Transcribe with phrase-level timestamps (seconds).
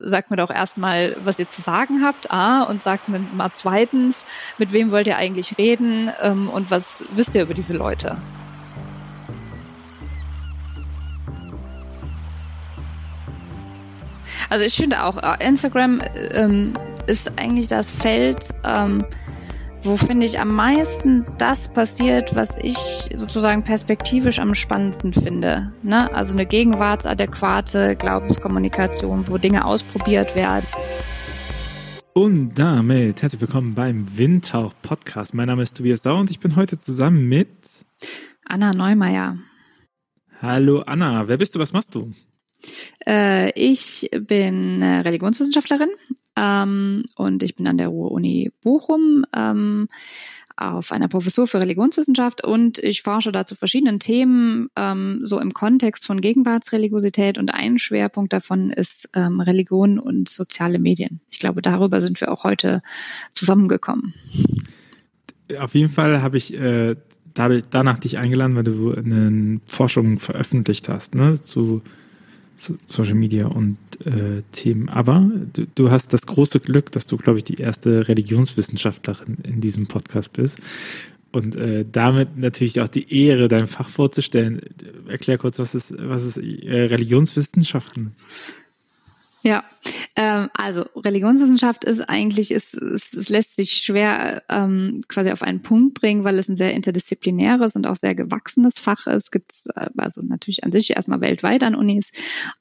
[0.00, 4.24] sagt mir doch erstmal, was ihr zu sagen habt, A, und sagt mir mal zweitens,
[4.58, 8.16] mit wem wollt ihr eigentlich reden ähm, und was wisst ihr über diese Leute?
[14.48, 16.00] Also ich finde auch, äh, Instagram
[16.32, 16.74] ähm,
[17.06, 19.04] ist eigentlich das Feld, ähm,
[19.82, 22.76] wo finde ich am meisten das passiert, was ich
[23.16, 25.72] sozusagen perspektivisch am spannendsten finde.
[25.82, 26.12] Ne?
[26.14, 30.66] Also eine gegenwartsadäquate Glaubenskommunikation, wo Dinge ausprobiert werden.
[32.12, 35.32] Und damit herzlich willkommen beim Windtauch Podcast.
[35.32, 37.48] Mein Name ist Tobias Dauer und ich bin heute zusammen mit
[38.44, 39.38] Anna Neumeier.
[40.42, 42.10] Hallo Anna, wer bist du, was machst du?
[43.06, 45.88] Äh, ich bin Religionswissenschaftlerin
[46.36, 49.88] ähm, und ich bin an der Ruhr-Uni Bochum ähm,
[50.56, 55.52] auf einer Professur für Religionswissenschaft und ich forsche da zu verschiedenen Themen, ähm, so im
[55.52, 61.20] Kontext von Gegenwartsreligiosität und ein Schwerpunkt davon ist ähm, Religion und soziale Medien.
[61.30, 62.82] Ich glaube, darüber sind wir auch heute
[63.30, 64.12] zusammengekommen.
[65.58, 66.94] Auf jeden Fall habe ich äh,
[67.32, 71.82] dadurch, danach dich eingeladen, weil du eine Forschung veröffentlicht hast, ne, zu
[72.86, 74.88] Social Media und äh, Themen.
[74.88, 79.60] Aber du, du, hast das große Glück, dass du, glaube ich, die erste Religionswissenschaftlerin in
[79.60, 80.58] diesem Podcast bist.
[81.32, 84.60] Und äh, damit natürlich auch die Ehre, dein Fach vorzustellen.
[85.08, 88.12] Erklär kurz, was ist, was ist äh, Religionswissenschaften?
[89.42, 89.64] Ja,
[90.16, 95.62] ähm, also Religionswissenschaft ist eigentlich, ist, ist, es lässt sich schwer ähm, quasi auf einen
[95.62, 99.32] Punkt bringen, weil es ein sehr interdisziplinäres und auch sehr gewachsenes Fach ist.
[99.32, 102.12] Gibt es äh, also natürlich an sich erstmal weltweit an Unis.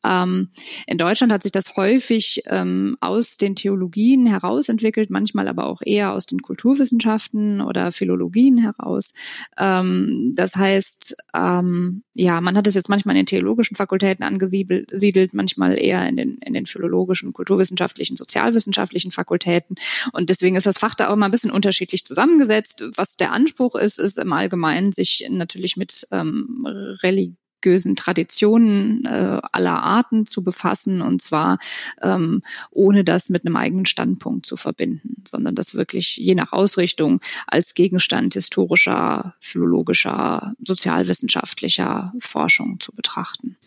[0.06, 0.52] Ähm,
[0.88, 5.82] in Deutschland hat sich das häufig ähm, aus den Theologien heraus entwickelt, manchmal aber auch
[5.84, 9.14] eher aus den Kulturwissenschaften oder Philologien heraus.
[9.58, 15.34] Ähm, das heißt, ähm, ja, man hat es jetzt manchmal in den theologischen Fakultäten angesiedelt,
[15.34, 19.75] manchmal eher in den, in den philologischen, kulturwissenschaftlichen, sozialwissenschaftlichen Fakultäten.
[20.14, 22.84] Und deswegen ist das Fach da auch immer ein bisschen unterschiedlich zusammengesetzt.
[22.95, 26.66] Was der Anspruch ist, ist im Allgemeinen, sich natürlich mit ähm,
[27.04, 31.58] religiösen Traditionen äh, aller Arten zu befassen und zwar
[32.02, 37.20] ähm, ohne das mit einem eigenen Standpunkt zu verbinden, sondern das wirklich je nach Ausrichtung
[37.48, 43.58] als Gegenstand historischer, philologischer, sozialwissenschaftlicher Forschung zu betrachten.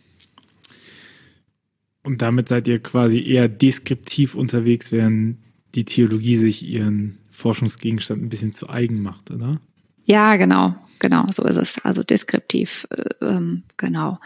[2.03, 5.39] Und damit seid ihr quasi eher deskriptiv unterwegs, während
[5.75, 9.61] die Theologie sich ihren Forschungsgegenstand ein bisschen zu eigen macht, oder?
[10.05, 11.79] Ja, genau, genau, so ist es.
[11.85, 14.19] Also deskriptiv, äh, ähm, genau,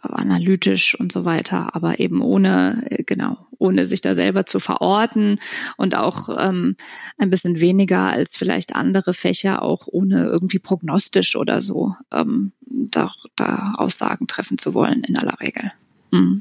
[0.00, 5.38] analytisch und so weiter, aber eben ohne, äh, genau, ohne sich da selber zu verorten
[5.76, 6.76] und auch ähm,
[7.18, 13.12] ein bisschen weniger als vielleicht andere Fächer, auch ohne irgendwie prognostisch oder so ähm, da,
[13.36, 15.70] da Aussagen treffen zu wollen in aller Regel.
[16.10, 16.40] Mhm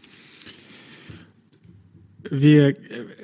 [2.31, 2.73] wir,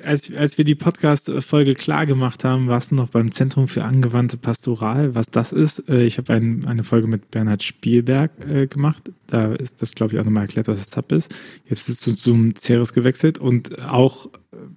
[0.04, 4.36] als, als wir die Podcast-Folge klar gemacht haben, warst du noch beim Zentrum für angewandte
[4.36, 5.88] Pastoral, was das ist.
[5.88, 9.10] Äh, ich habe ein, eine Folge mit Bernhard Spielberg äh, gemacht.
[9.26, 11.34] Da ist das, glaube ich, auch nochmal erklärt, was das ZAP ist.
[11.68, 14.30] Jetzt bist du zum Ceres gewechselt und auch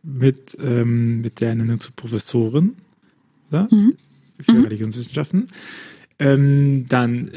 [0.04, 2.76] mit, ähm, mit der Ernennung zur Professorin?
[3.52, 3.96] Mhm.
[4.42, 4.64] für mhm.
[4.64, 5.48] Religionswissenschaften.
[6.20, 7.32] Ähm, dann,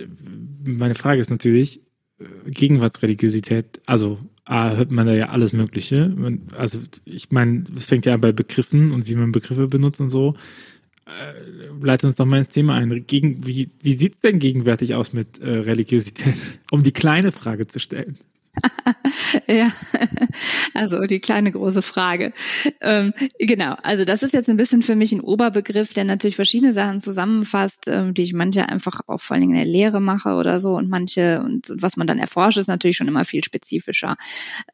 [0.65, 1.81] meine Frage ist natürlich,
[2.19, 6.15] äh, Gegenwartsreligiosität, also A, hört man da ja alles Mögliche.
[6.57, 10.11] Also ich meine, es fängt ja an bei Begriffen und wie man Begriffe benutzt und
[10.11, 10.35] so.
[11.07, 13.07] Äh, leite uns doch mal ins Thema ein.
[13.07, 16.35] Gegen, wie wie sieht es denn gegenwärtig aus mit äh, Religiosität?
[16.71, 18.17] Um die kleine Frage zu stellen.
[19.47, 19.71] ja,
[20.75, 22.33] also die kleine große Frage.
[22.81, 26.73] Ähm, genau, also das ist jetzt ein bisschen für mich ein Oberbegriff, der natürlich verschiedene
[26.73, 30.35] Sachen zusammenfasst, ähm, die ich manche einfach auch vor allen Dingen in der Lehre mache
[30.35, 33.43] oder so und manche und, und was man dann erforscht, ist natürlich schon immer viel
[33.43, 34.17] spezifischer.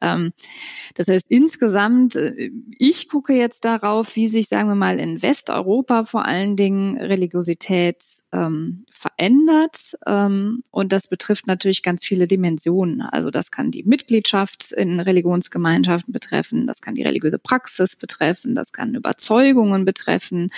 [0.01, 0.33] Ähm,
[0.95, 6.05] das heißt insgesamt, äh, ich gucke jetzt darauf, wie sich, sagen wir mal, in Westeuropa
[6.05, 8.03] vor allen Dingen Religiosität
[8.33, 13.01] ähm, verändert ähm, und das betrifft natürlich ganz viele Dimensionen.
[13.01, 18.71] Also das kann die Mitgliedschaft in Religionsgemeinschaften betreffen, das kann die religiöse Praxis betreffen, das
[18.71, 20.51] kann Überzeugungen betreffen,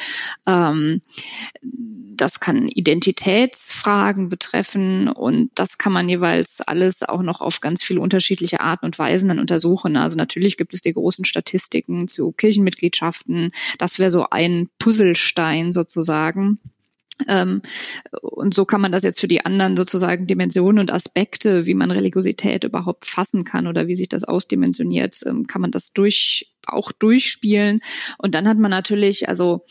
[0.45, 1.01] ähm,
[1.61, 8.01] das kann Identitätsfragen betreffen und das kann man jeweils alles auch noch auf ganz viele
[8.01, 9.95] unterschiedliche Arten und Weisen dann untersuchen.
[9.97, 13.51] Also natürlich gibt es die großen Statistiken zu Kirchenmitgliedschaften.
[13.77, 16.59] Das wäre so ein Puzzlestein sozusagen.
[17.27, 17.61] Ähm,
[18.21, 21.91] und so kann man das jetzt für die anderen sozusagen Dimensionen und Aspekte, wie man
[21.91, 26.91] Religiosität überhaupt fassen kann oder wie sich das ausdimensioniert, ähm, kann man das durch, auch
[26.91, 27.81] durchspielen.
[28.17, 29.65] Und dann hat man natürlich, also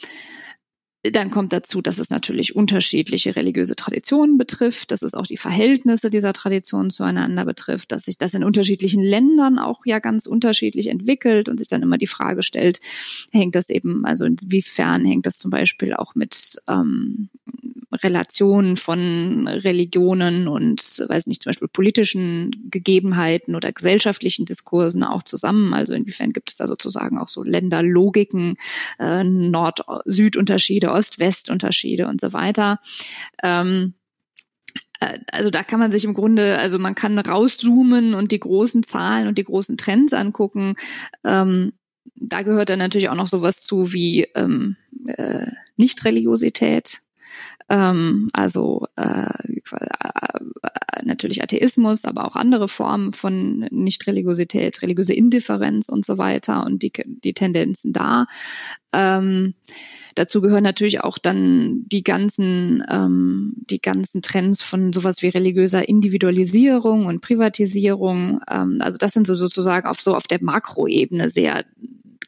[1.03, 6.11] dann kommt dazu, dass es natürlich unterschiedliche religiöse Traditionen betrifft, dass es auch die Verhältnisse
[6.11, 11.49] dieser Traditionen zueinander betrifft, dass sich das in unterschiedlichen Ländern auch ja ganz unterschiedlich entwickelt
[11.49, 12.81] und sich dann immer die Frage stellt,
[13.33, 17.31] hängt das eben, also inwiefern hängt das zum Beispiel auch mit ähm,
[17.93, 25.75] Relationen von Religionen und, weiß nicht, zum Beispiel politischen Gegebenheiten oder gesellschaftlichen Diskursen auch zusammen.
[25.75, 28.57] Also inwiefern gibt es da sozusagen auch so Länderlogiken,
[28.99, 32.79] äh, Nord-Süd-Unterschiede, Ost-West-Unterschiede und so weiter.
[33.43, 33.95] Ähm,
[35.01, 38.83] äh, also da kann man sich im Grunde, also man kann rauszoomen und die großen
[38.83, 40.77] Zahlen und die großen Trends angucken.
[41.25, 41.73] Ähm,
[42.15, 44.77] da gehört dann natürlich auch noch sowas zu wie ähm,
[45.07, 45.47] äh,
[45.77, 47.01] Nichtreligiosität,
[47.71, 49.31] ähm, also äh,
[49.71, 56.83] äh, natürlich Atheismus, aber auch andere Formen von Nichtreligiosität, religiöse Indifferenz und so weiter und
[56.83, 58.27] die, die Tendenzen da.
[58.93, 59.55] Ähm,
[60.17, 65.89] dazu gehören natürlich auch dann die ganzen, ähm, die ganzen Trends von sowas wie religiöser
[65.89, 68.41] Individualisierung und Privatisierung.
[68.51, 71.65] Ähm, also das sind so sozusagen auf so auf der Makroebene sehr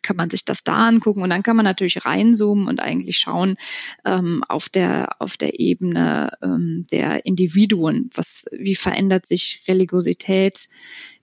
[0.02, 3.56] kann man sich das da angucken und dann kann man natürlich reinzoomen und eigentlich schauen
[4.04, 10.69] ähm, auf der auf der Ebene ähm, der Individuen, was wie verändert sich Religiosität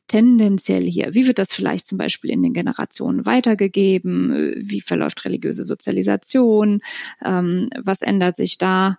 [0.09, 1.13] tendenziell hier?
[1.13, 4.55] Wie wird das vielleicht zum Beispiel in den Generationen weitergegeben?
[4.57, 6.81] Wie verläuft religiöse Sozialisation?
[7.23, 8.97] Ähm, was ändert sich da?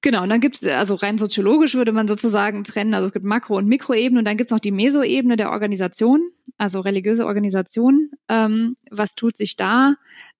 [0.00, 3.24] Genau, und dann gibt es, also rein soziologisch würde man sozusagen trennen, also es gibt
[3.24, 6.20] Makro- und Mikroebene und dann gibt es noch die Mesoebene der Organisation,
[6.56, 8.12] also religiöse Organisation.
[8.28, 9.96] Ähm, was tut sich da?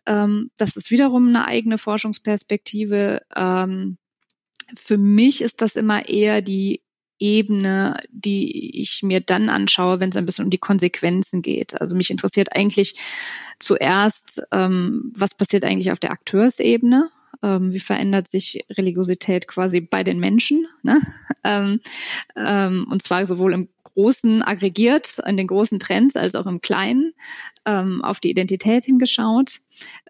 [0.06, 3.22] Ähm, das ist wiederum eine eigene Forschungsperspektive.
[3.34, 3.98] Ähm,
[4.76, 6.82] für mich ist das immer eher die
[7.18, 11.80] Ebene, die ich mir dann anschaue, wenn es ein bisschen um die Konsequenzen geht.
[11.80, 12.94] Also mich interessiert eigentlich
[13.58, 17.10] zuerst, ähm, was passiert eigentlich auf der Akteursebene
[17.42, 21.00] ähm, wie verändert sich Religiosität quasi bei den Menschen, ne?
[21.44, 21.80] ähm,
[22.36, 23.68] ähm, und zwar sowohl im
[23.98, 27.14] Großen aggregiert, in den großen Trends, als auch im Kleinen,
[27.66, 29.58] ähm, auf die Identität hingeschaut.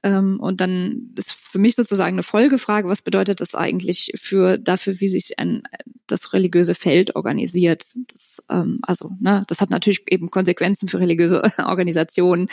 [0.02, 5.00] Ähm, und dann ist für mich sozusagen eine Folgefrage, was bedeutet das eigentlich für dafür,
[5.00, 5.62] wie sich ein,
[6.06, 7.86] das religiöse Feld organisiert?
[8.12, 12.48] Das, ähm, also, ne, das hat natürlich eben Konsequenzen für religiöse Organisationen,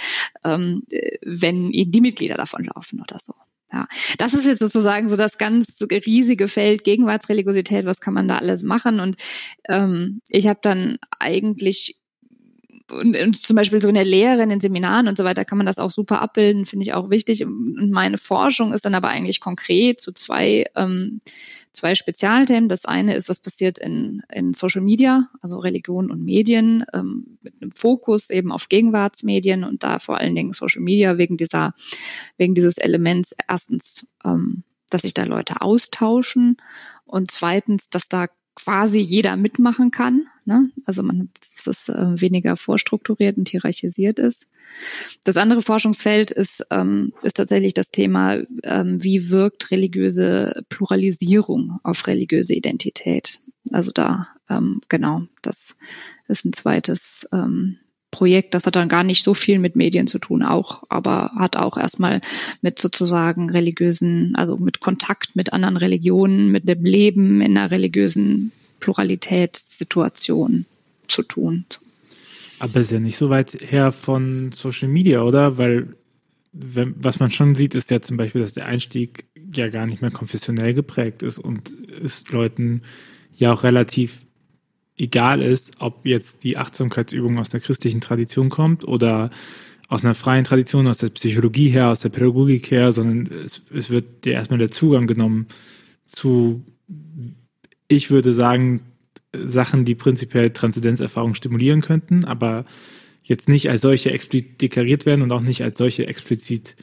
[0.45, 0.83] ähm,
[1.22, 3.33] wenn die Mitglieder davon laufen oder so.
[3.75, 3.88] Ja,
[4.18, 7.86] das ist jetzt sozusagen so das ganz riesige Feld Gegenwartsreligiosität.
[7.86, 9.01] Was kann man da alles machen?
[9.01, 9.18] Und
[9.68, 12.00] ähm, ich habe dann eigentlich
[12.91, 15.57] und, und zum Beispiel so in der Lehre, in den Seminaren und so weiter kann
[15.57, 17.43] man das auch super abbilden, finde ich auch wichtig.
[17.43, 21.21] Und meine Forschung ist dann aber eigentlich konkret zu zwei, ähm,
[21.73, 22.69] zwei Spezialthemen.
[22.69, 27.55] Das eine ist, was passiert in, in Social Media, also Religion und Medien, ähm, mit
[27.59, 31.73] einem Fokus eben auf Gegenwartsmedien und da vor allen Dingen Social Media wegen dieser,
[32.38, 36.57] wegen dieses Elements erstens, ähm, dass sich da Leute austauschen
[37.05, 40.25] und zweitens, dass da quasi jeder mitmachen kann.
[40.45, 40.69] Ne?
[40.85, 44.47] Also man dass es äh, weniger vorstrukturiert und hierarchisiert ist.
[45.23, 52.07] Das andere Forschungsfeld ist, ähm, ist tatsächlich das Thema, ähm, wie wirkt religiöse Pluralisierung auf
[52.07, 53.39] religiöse Identität.
[53.71, 55.75] Also da, ähm, genau, das
[56.27, 57.77] ist ein zweites ähm,
[58.15, 61.57] Projekt, das hat dann gar nicht so viel mit Medien zu tun, auch, aber hat
[61.57, 62.21] auch erstmal
[62.62, 68.53] mit sozusagen religiösen, also mit Kontakt mit anderen Religionen, mit dem Leben in einer religiösen
[68.79, 70.65] Pluralitätssituation
[71.09, 71.65] zu tun.
[72.59, 75.57] Aber ist ja nicht so weit her von Social Media, oder?
[75.57, 75.97] Weil
[76.53, 80.01] wenn, was man schon sieht, ist ja zum Beispiel, dass der Einstieg ja gar nicht
[80.01, 82.81] mehr konfessionell geprägt ist und es Leuten
[83.36, 84.25] ja auch relativ
[84.97, 89.29] egal ist, ob jetzt die Achtsamkeitsübung aus der christlichen Tradition kommt oder
[89.87, 93.89] aus einer freien Tradition, aus der Psychologie her, aus der Pädagogik her, sondern es, es
[93.89, 95.47] wird dir erstmal der Zugang genommen
[96.05, 96.63] zu,
[97.87, 98.81] ich würde sagen,
[99.33, 102.65] Sachen, die prinzipiell Transzendenzerfahrung stimulieren könnten, aber
[103.23, 106.75] jetzt nicht als solche explizit deklariert werden und auch nicht als solche explizit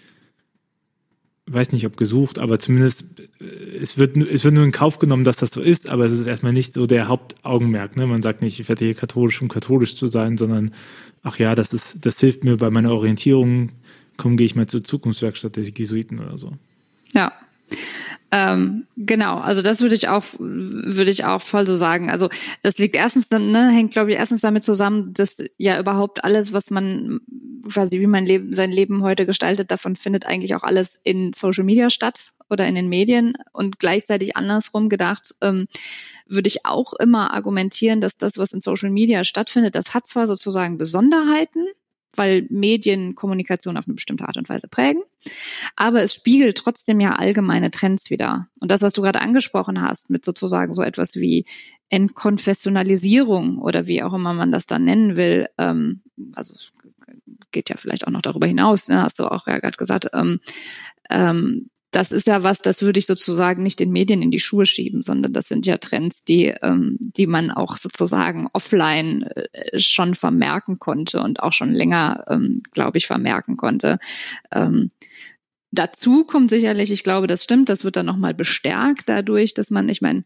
[1.53, 3.05] weiß nicht, ob gesucht, aber zumindest
[3.41, 3.45] äh,
[3.81, 6.27] es wird, es wird nur in Kauf genommen, dass das so ist, aber es ist
[6.27, 7.97] erstmal nicht so der Hauptaugenmerk.
[7.97, 8.07] Ne?
[8.07, 10.73] Man sagt nicht, ich werde hier katholisch, um katholisch zu sein, sondern
[11.23, 13.73] ach ja, das ist, das hilft mir bei meiner Orientierung.
[14.17, 16.53] Komm, gehe ich mal zur Zukunftswerkstatt der Jesuiten oder so.
[17.13, 17.33] Ja.
[18.35, 22.09] Ähm, genau, also das würde ich auch, würde ich auch voll so sagen.
[22.09, 22.31] Also
[22.63, 26.71] das liegt erstens ne, hängt, glaube ich, erstens damit zusammen, dass ja überhaupt alles, was
[26.71, 27.21] man
[27.71, 31.65] quasi wie man Leben, sein Leben heute gestaltet, davon findet eigentlich auch alles in Social
[31.65, 33.35] Media statt oder in den Medien.
[33.53, 35.67] Und gleichzeitig andersrum gedacht, ähm,
[36.27, 40.27] würde ich auch immer argumentieren, dass das, was in Social Media stattfindet, das hat zwar
[40.27, 41.67] sozusagen Besonderheiten,
[42.17, 45.03] weil Medien Kommunikation auf eine bestimmte Art und Weise prägen.
[45.77, 48.49] Aber es spiegelt trotzdem ja allgemeine Trends wieder.
[48.61, 51.45] Und das, was du gerade angesprochen hast, mit sozusagen so etwas wie
[51.89, 56.03] Entkonfessionalisierung oder wie auch immer man das dann nennen will, ähm,
[56.35, 56.55] also
[57.51, 60.41] geht ja vielleicht auch noch darüber hinaus, ne, hast du auch ja gerade gesagt, ähm,
[61.11, 64.65] ähm, das ist ja was, das würde ich sozusagen nicht den Medien in die Schuhe
[64.65, 70.15] schieben, sondern das sind ja Trends, die, ähm, die man auch sozusagen offline äh, schon
[70.15, 73.99] vermerken konnte und auch schon länger, ähm, glaube ich, vermerken konnte.
[74.51, 74.91] Ähm,
[75.71, 79.91] dazu kommt sicherlich, ich glaube, das stimmt, das wird dann nochmal bestärkt dadurch, dass man,
[79.91, 80.25] ich meine,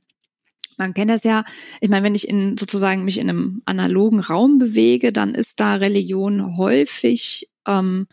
[0.76, 1.44] man kennt das ja,
[1.80, 5.74] ich meine, wenn ich in sozusagen mich in einem analogen Raum bewege, dann ist da
[5.74, 8.06] Religion häufig ähm,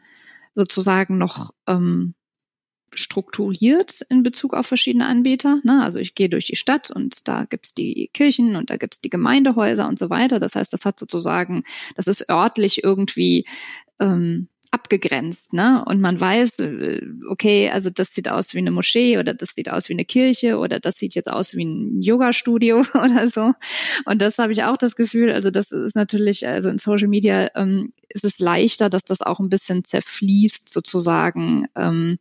[0.55, 2.15] sozusagen noch ähm,
[2.97, 5.59] strukturiert in Bezug auf verschiedene Anbieter.
[5.63, 5.83] Ne?
[5.83, 9.09] Also ich gehe durch die Stadt und da gibt's die Kirchen und da gibt's die
[9.09, 10.39] Gemeindehäuser und so weiter.
[10.39, 11.63] Das heißt, das hat sozusagen,
[11.95, 13.45] das ist örtlich irgendwie
[13.99, 15.85] ähm, abgegrenzt, ne?
[15.85, 19.69] Und man weiß, äh, okay, also das sieht aus wie eine Moschee oder das sieht
[19.69, 23.53] aus wie eine Kirche oder das sieht jetzt aus wie ein Yoga-Studio oder so.
[24.05, 27.51] Und das habe ich auch das Gefühl, also das ist natürlich, also in Social Media
[27.53, 31.67] ähm, ist es leichter, dass das auch ein bisschen zerfließt sozusagen.
[31.75, 32.17] Ähm,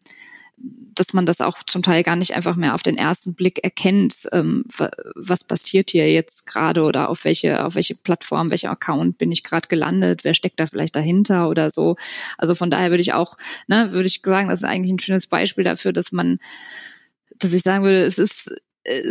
[0.95, 4.29] dass man das auch zum Teil gar nicht einfach mehr auf den ersten Blick erkennt,
[4.33, 4.65] ähm,
[5.15, 9.43] was passiert hier jetzt gerade oder auf welche, auf welche Plattform, welcher Account bin ich
[9.43, 11.97] gerade gelandet, wer steckt da vielleicht dahinter oder so.
[12.39, 15.27] Also von daher würde ich auch, ne, würde ich sagen, das ist eigentlich ein schönes
[15.27, 16.39] Beispiel dafür, dass man,
[17.39, 18.51] dass ich sagen würde, es ist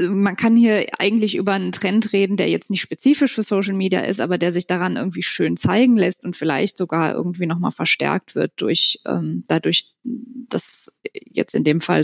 [0.10, 4.02] man kann hier eigentlich über einen Trend reden, der jetzt nicht spezifisch für Social Media
[4.02, 8.36] ist, aber der sich daran irgendwie schön zeigen lässt und vielleicht sogar irgendwie nochmal verstärkt
[8.36, 12.04] wird durch ähm, dadurch, dass jetzt in dem Fall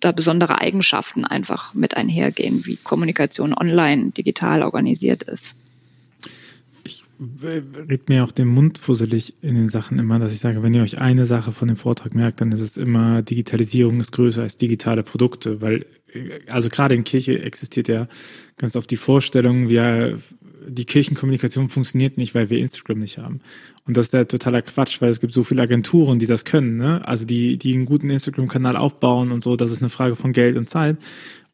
[0.00, 5.54] da besondere Eigenschaften einfach mit einhergehen, wie Kommunikation online digital organisiert ist.
[7.42, 10.82] Red mir auch den Mund fusselig in den Sachen immer, dass ich sage, wenn ihr
[10.82, 14.56] euch eine Sache von dem Vortrag merkt, dann ist es immer, Digitalisierung ist größer als
[14.56, 15.86] digitale Produkte, weil
[16.48, 18.06] also gerade in Kirche existiert ja
[18.58, 20.18] ganz oft die Vorstellung, wir,
[20.66, 23.40] die Kirchenkommunikation funktioniert nicht, weil wir Instagram nicht haben.
[23.86, 26.76] Und das ist ja totaler Quatsch, weil es gibt so viele Agenturen, die das können,
[26.76, 27.00] ne?
[27.06, 30.56] Also die, die einen guten Instagram-Kanal aufbauen und so, das ist eine Frage von Geld
[30.56, 30.98] und Zeit.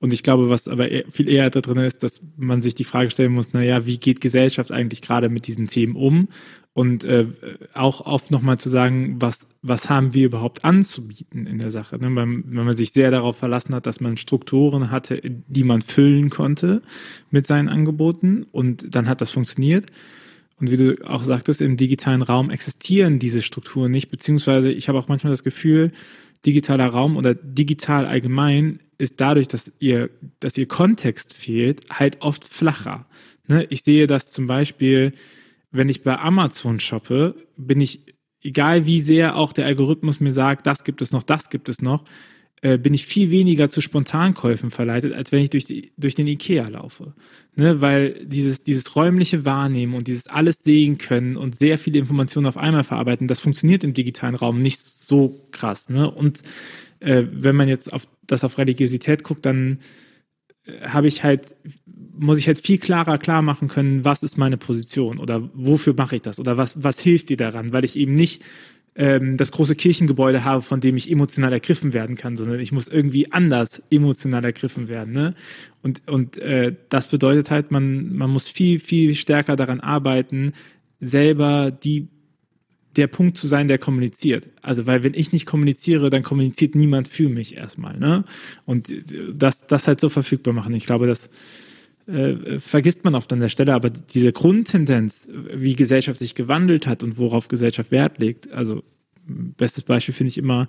[0.00, 3.11] Und ich glaube, was aber viel eher da drin ist, dass man sich die Frage
[3.11, 6.28] stellen muss, na ja, wie geht Gesellschaft eigentlich gerade mit diesen Themen um?
[6.73, 7.26] Und äh,
[7.75, 11.99] auch oft nochmal zu sagen, was, was haben wir überhaupt anzubieten in der Sache?
[11.99, 12.14] Ne?
[12.14, 16.31] Wenn, wenn man sich sehr darauf verlassen hat, dass man Strukturen hatte, die man füllen
[16.31, 16.83] konnte
[17.33, 19.87] mit seinen Angeboten und dann hat das funktioniert.
[20.61, 24.99] Und wie du auch sagtest, im digitalen Raum existieren diese Strukturen nicht, beziehungsweise ich habe
[24.99, 25.90] auch manchmal das Gefühl,
[26.47, 32.45] digitaler Raum oder digital allgemein ist dadurch, dass ihr, dass ihr Kontext fehlt, halt oft
[32.45, 33.07] flacher.
[33.47, 33.67] Ne?
[33.71, 35.12] Ich sehe das zum Beispiel,
[35.71, 40.67] wenn ich bei Amazon shoppe, bin ich, egal wie sehr auch der Algorithmus mir sagt,
[40.67, 42.05] das gibt es noch, das gibt es noch,
[42.61, 46.26] äh, bin ich viel weniger zu Spontankäufen verleitet, als wenn ich durch, die, durch den
[46.26, 47.14] Ikea laufe.
[47.55, 47.81] Ne?
[47.81, 52.57] Weil dieses, dieses räumliche Wahrnehmen und dieses alles sehen können und sehr viele Informationen auf
[52.57, 55.88] einmal verarbeiten, das funktioniert im digitalen Raum nicht so krass.
[55.88, 56.11] Ne?
[56.11, 56.43] Und
[56.99, 59.80] äh, wenn man jetzt auf das auf Religiosität guckt, dann
[60.64, 61.56] äh, habe ich halt
[62.20, 66.16] muss ich halt viel klarer klar machen können, was ist meine Position oder wofür mache
[66.16, 68.42] ich das oder was, was hilft dir daran, weil ich eben nicht
[68.97, 72.88] ähm, das große Kirchengebäude habe, von dem ich emotional ergriffen werden kann, sondern ich muss
[72.88, 75.12] irgendwie anders emotional ergriffen werden.
[75.12, 75.35] Ne?
[75.82, 80.52] Und, und äh, das bedeutet halt, man, man muss viel, viel stärker daran arbeiten,
[80.99, 82.08] selber die
[82.99, 84.49] der Punkt zu sein, der kommuniziert.
[84.61, 87.99] Also, weil wenn ich nicht kommuniziere, dann kommuniziert niemand für mich erstmal.
[87.99, 88.25] Ne?
[88.67, 88.93] Und
[89.33, 90.75] das, das halt so verfügbar machen.
[90.75, 91.31] Ich glaube, dass
[92.09, 97.02] äh, vergisst man oft an der Stelle, aber diese Grundtendenz, wie Gesellschaft sich gewandelt hat
[97.02, 98.83] und worauf Gesellschaft Wert legt, also
[99.26, 100.69] bestes Beispiel finde ich immer,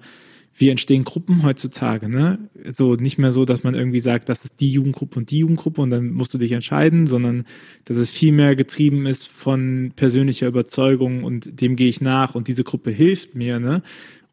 [0.53, 2.49] wie entstehen Gruppen heutzutage, ne?
[2.71, 5.81] So nicht mehr so, dass man irgendwie sagt, das ist die Jugendgruppe und die Jugendgruppe
[5.81, 7.45] und dann musst du dich entscheiden, sondern
[7.85, 12.47] dass es viel mehr getrieben ist von persönlicher Überzeugung und dem gehe ich nach und
[12.47, 13.81] diese Gruppe hilft mir, ne?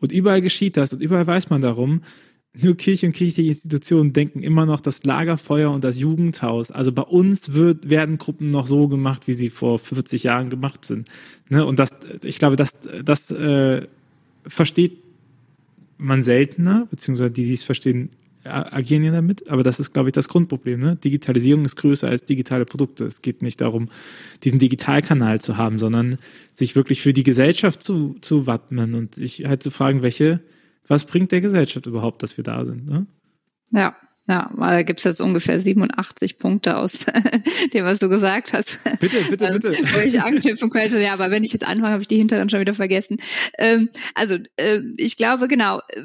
[0.00, 2.02] Und überall geschieht das und überall weiß man darum
[2.62, 6.70] nur Kirche und kirchliche Institutionen denken immer noch das Lagerfeuer und das Jugendhaus.
[6.70, 10.85] Also bei uns wird, werden Gruppen noch so gemacht, wie sie vor 40 Jahren gemacht
[10.85, 11.08] sind.
[11.49, 11.66] Ne?
[11.66, 11.90] Und das,
[12.23, 13.87] ich glaube, das, das äh,
[14.46, 15.05] versteht
[15.99, 18.11] man seltener, beziehungsweise die, die es verstehen,
[18.45, 19.49] agieren ja damit.
[19.49, 20.79] Aber das ist, glaube ich, das Grundproblem.
[20.81, 20.97] Ne?
[20.97, 23.05] Digitalisierung ist größer als digitale Produkte.
[23.05, 23.88] Es geht nicht darum,
[24.45, 26.19] diesen Digitalkanal zu haben, sondern
[26.55, 30.41] sich wirklich für die Gesellschaft zu, zu wappnen und sich halt zu fragen, welche
[30.88, 32.88] was bringt der Gesellschaft überhaupt, dass wir da sind?
[32.88, 33.07] Ne?
[33.71, 33.97] Ja,
[34.28, 37.06] Ja, da gibt's jetzt ungefähr 87 Punkte aus
[37.73, 38.80] dem, was du gesagt hast.
[38.99, 39.71] Bitte, bitte, bitte.
[39.95, 41.00] Wo ich anknüpfen könnte.
[41.00, 43.18] Ja, aber wenn ich jetzt anfange, habe ich die hinteren schon wieder vergessen.
[43.59, 46.02] Ähm, also äh, ich glaube, genau, äh,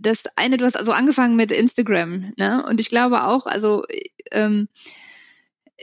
[0.00, 2.64] das eine, du hast also angefangen mit Instagram, ne?
[2.68, 3.84] Und ich glaube auch, also
[4.30, 4.68] ähm,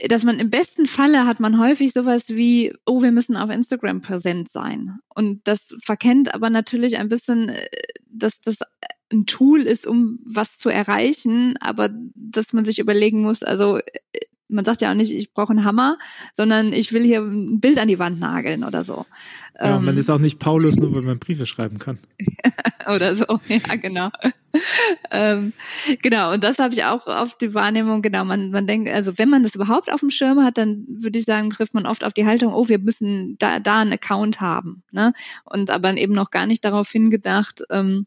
[0.08, 4.02] dass man im besten Falle hat man häufig sowas wie, oh, wir müssen auf Instagram
[4.02, 4.98] präsent sein.
[5.14, 7.66] Und das verkennt aber natürlich ein bisschen, äh,
[8.08, 8.58] dass das
[9.12, 13.82] ein Tool ist, um was zu erreichen, aber dass man sich überlegen muss, also äh,
[14.48, 15.98] man sagt ja auch nicht, ich brauche einen Hammer,
[16.32, 19.06] sondern ich will hier ein Bild an die Wand nageln oder so.
[19.58, 21.98] Ja, ähm, man ist auch nicht Paulus, nur weil man Briefe schreiben kann.
[22.86, 24.10] oder so, ja, genau.
[25.10, 25.52] ähm,
[26.02, 29.28] genau, und das habe ich auch auf die Wahrnehmung, genau, man, man denkt, also wenn
[29.28, 32.12] man das überhaupt auf dem Schirm hat, dann würde ich sagen, trifft man oft auf
[32.12, 34.82] die Haltung, oh, wir müssen da, da einen Account haben.
[34.92, 35.12] Ne?
[35.44, 38.06] Und aber eben noch gar nicht darauf hingedacht, ähm,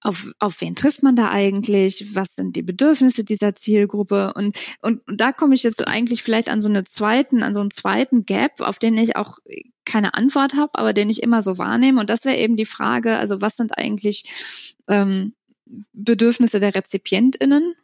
[0.00, 2.14] auf, auf wen trifft man da eigentlich?
[2.14, 4.32] Was sind die Bedürfnisse dieser Zielgruppe?
[4.34, 7.60] Und, und, und da komme ich jetzt eigentlich vielleicht an so eine zweiten, an so
[7.60, 9.38] einen zweiten Gap, auf den ich auch
[9.84, 12.00] keine Antwort habe, aber den ich immer so wahrnehme.
[12.00, 15.34] Und das wäre eben die Frage, also was sind eigentlich ähm,
[15.92, 17.74] Bedürfnisse der RezipientInnen?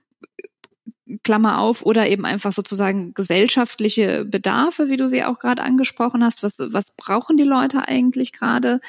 [1.25, 6.43] Klammer auf, oder eben einfach sozusagen gesellschaftliche Bedarfe, wie du sie auch gerade angesprochen hast.
[6.43, 8.81] Was, was brauchen die Leute eigentlich gerade?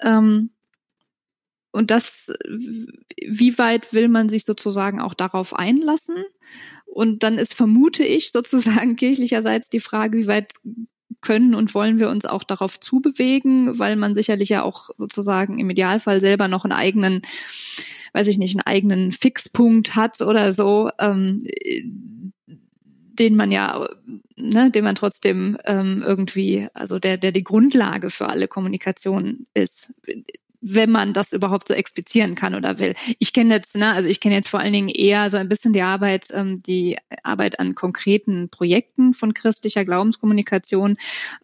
[0.00, 0.50] Ähm,
[1.78, 6.16] und das, wie weit will man sich sozusagen auch darauf einlassen?
[6.86, 10.54] Und dann ist, vermute ich, sozusagen kirchlicherseits die Frage, wie weit
[11.20, 15.70] können und wollen wir uns auch darauf zubewegen, weil man sicherlich ja auch sozusagen im
[15.70, 17.22] Idealfall selber noch einen eigenen,
[18.12, 21.44] weiß ich nicht, einen eigenen Fixpunkt hat oder so, ähm,
[22.48, 23.88] den man ja,
[24.34, 29.94] ne, den man trotzdem ähm, irgendwie, also der, der die Grundlage für alle Kommunikation ist
[30.60, 32.94] wenn man das überhaupt so explizieren kann oder will.
[33.18, 35.72] Ich kenne jetzt, ne, also ich kenne jetzt vor allen Dingen eher so ein bisschen
[35.72, 40.96] die Arbeit, ähm, die Arbeit an konkreten Projekten von christlicher Glaubenskommunikation.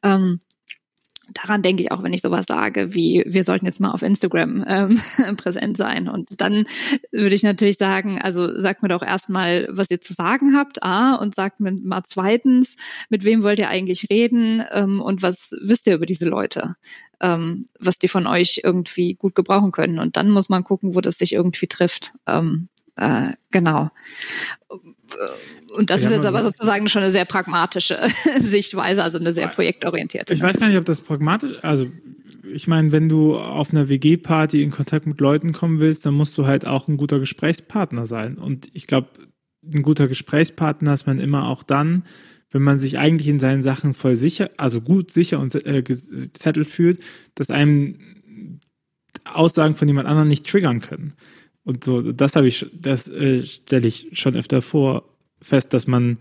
[0.02, 0.40] Ähm,
[1.34, 4.64] daran denke ich auch, wenn ich sowas sage, wie wir sollten jetzt mal auf Instagram
[4.66, 5.00] ähm,
[5.36, 6.08] präsent sein.
[6.08, 6.66] Und dann
[7.12, 11.14] würde ich natürlich sagen, also sagt mir doch erstmal, was ihr zu sagen habt, A,
[11.16, 12.76] und sagt mir mal zweitens,
[13.10, 16.76] mit wem wollt ihr eigentlich reden ähm, und was wisst ihr über diese Leute,
[17.20, 19.98] ähm, was die von euch irgendwie gut gebrauchen können.
[19.98, 22.12] Und dann muss man gucken, wo das sich irgendwie trifft.
[22.26, 23.90] Ähm, äh, genau.
[25.76, 27.98] Und das ja, ist jetzt aber sozusagen schon eine sehr pragmatische
[28.40, 30.34] Sichtweise, also eine sehr projektorientierte.
[30.34, 31.86] Ich weiß gar nicht, ob das pragmatisch, also
[32.52, 36.36] ich meine, wenn du auf einer WG-Party in Kontakt mit Leuten kommen willst, dann musst
[36.38, 38.38] du halt auch ein guter Gesprächspartner sein.
[38.38, 39.08] Und ich glaube,
[39.72, 42.04] ein guter Gesprächspartner ist man immer auch dann,
[42.50, 46.68] wenn man sich eigentlich in seinen Sachen voll sicher, also gut sicher und äh, gesettelt
[46.68, 47.02] fühlt,
[47.34, 47.98] dass einem
[49.24, 51.14] Aussagen von jemand anderem nicht triggern können.
[51.64, 55.08] Und so, das habe ich, das äh, stelle ich schon öfter vor,
[55.40, 56.18] fest, dass man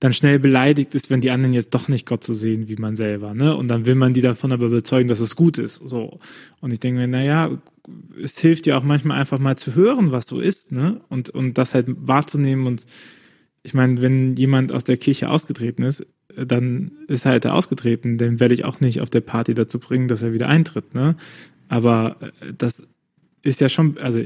[0.00, 2.96] dann schnell beleidigt ist, wenn die anderen jetzt doch nicht Gott so sehen wie man
[2.96, 3.56] selber, ne?
[3.56, 6.18] Und dann will man die davon aber überzeugen, dass es gut ist, so.
[6.60, 7.56] Und ich denke mir, naja,
[8.20, 11.00] es hilft ja auch manchmal einfach mal zu hören, was so ist, ne?
[11.08, 12.86] Und, und das halt wahrzunehmen und
[13.62, 18.40] ich meine, wenn jemand aus der Kirche ausgetreten ist, dann ist er halt ausgetreten, den
[18.40, 21.16] werde ich auch nicht auf der Party dazu bringen, dass er wieder eintritt, ne?
[21.68, 22.88] Aber äh, das
[23.42, 24.24] ist ja schon, also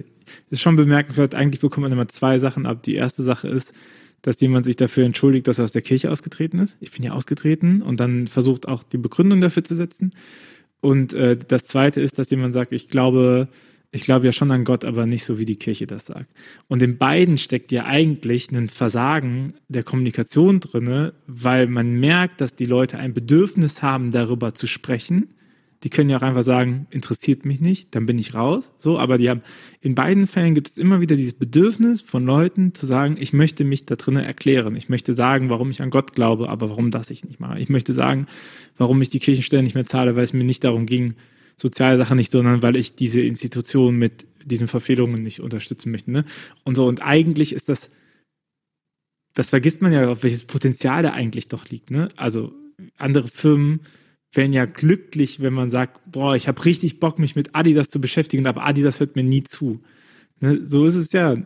[0.50, 2.82] ist schon bemerkenswert, eigentlich bekommt man immer zwei Sachen ab.
[2.82, 3.72] Die erste Sache ist,
[4.22, 6.76] dass jemand sich dafür entschuldigt, dass er aus der Kirche ausgetreten ist.
[6.80, 10.12] Ich bin ja ausgetreten und dann versucht auch die Begründung dafür zu setzen.
[10.80, 13.48] Und äh, das zweite ist, dass jemand sagt, ich glaube,
[13.92, 16.32] ich glaube ja schon an Gott, aber nicht so, wie die Kirche das sagt.
[16.68, 22.54] Und in beiden steckt ja eigentlich ein Versagen der Kommunikation drinne, weil man merkt, dass
[22.54, 25.35] die Leute ein Bedürfnis haben, darüber zu sprechen
[25.86, 28.72] die können ja auch einfach sagen, interessiert mich nicht, dann bin ich raus.
[28.76, 29.42] So, aber die haben,
[29.80, 33.62] in beiden Fällen gibt es immer wieder dieses Bedürfnis von Leuten zu sagen, ich möchte
[33.62, 34.74] mich da drinnen erklären.
[34.74, 37.60] Ich möchte sagen, warum ich an Gott glaube, aber warum das ich nicht mache.
[37.60, 38.26] Ich möchte sagen,
[38.76, 41.14] warum ich die Kirchenstellen nicht mehr zahle, weil es mir nicht darum ging,
[41.56, 46.10] soziale Sachen nicht, sondern weil ich diese Institution mit diesen Verfehlungen nicht unterstützen möchte.
[46.10, 46.24] Ne?
[46.64, 47.90] Und so, und eigentlich ist das,
[49.34, 51.92] das vergisst man ja, auf welches Potenzial da eigentlich doch liegt.
[51.92, 52.08] Ne?
[52.16, 52.52] Also
[52.98, 53.82] andere Firmen
[54.36, 58.00] wären ja glücklich, wenn man sagt, boah, ich habe richtig Bock, mich mit Adidas zu
[58.00, 59.80] beschäftigen, aber Adidas hört mir nie zu.
[60.40, 60.60] Ne?
[60.64, 61.36] So ist es ja,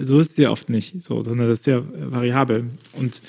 [0.00, 2.70] so ist es ja oft nicht, so, sondern das ist ja variabel.
[2.92, 3.20] Und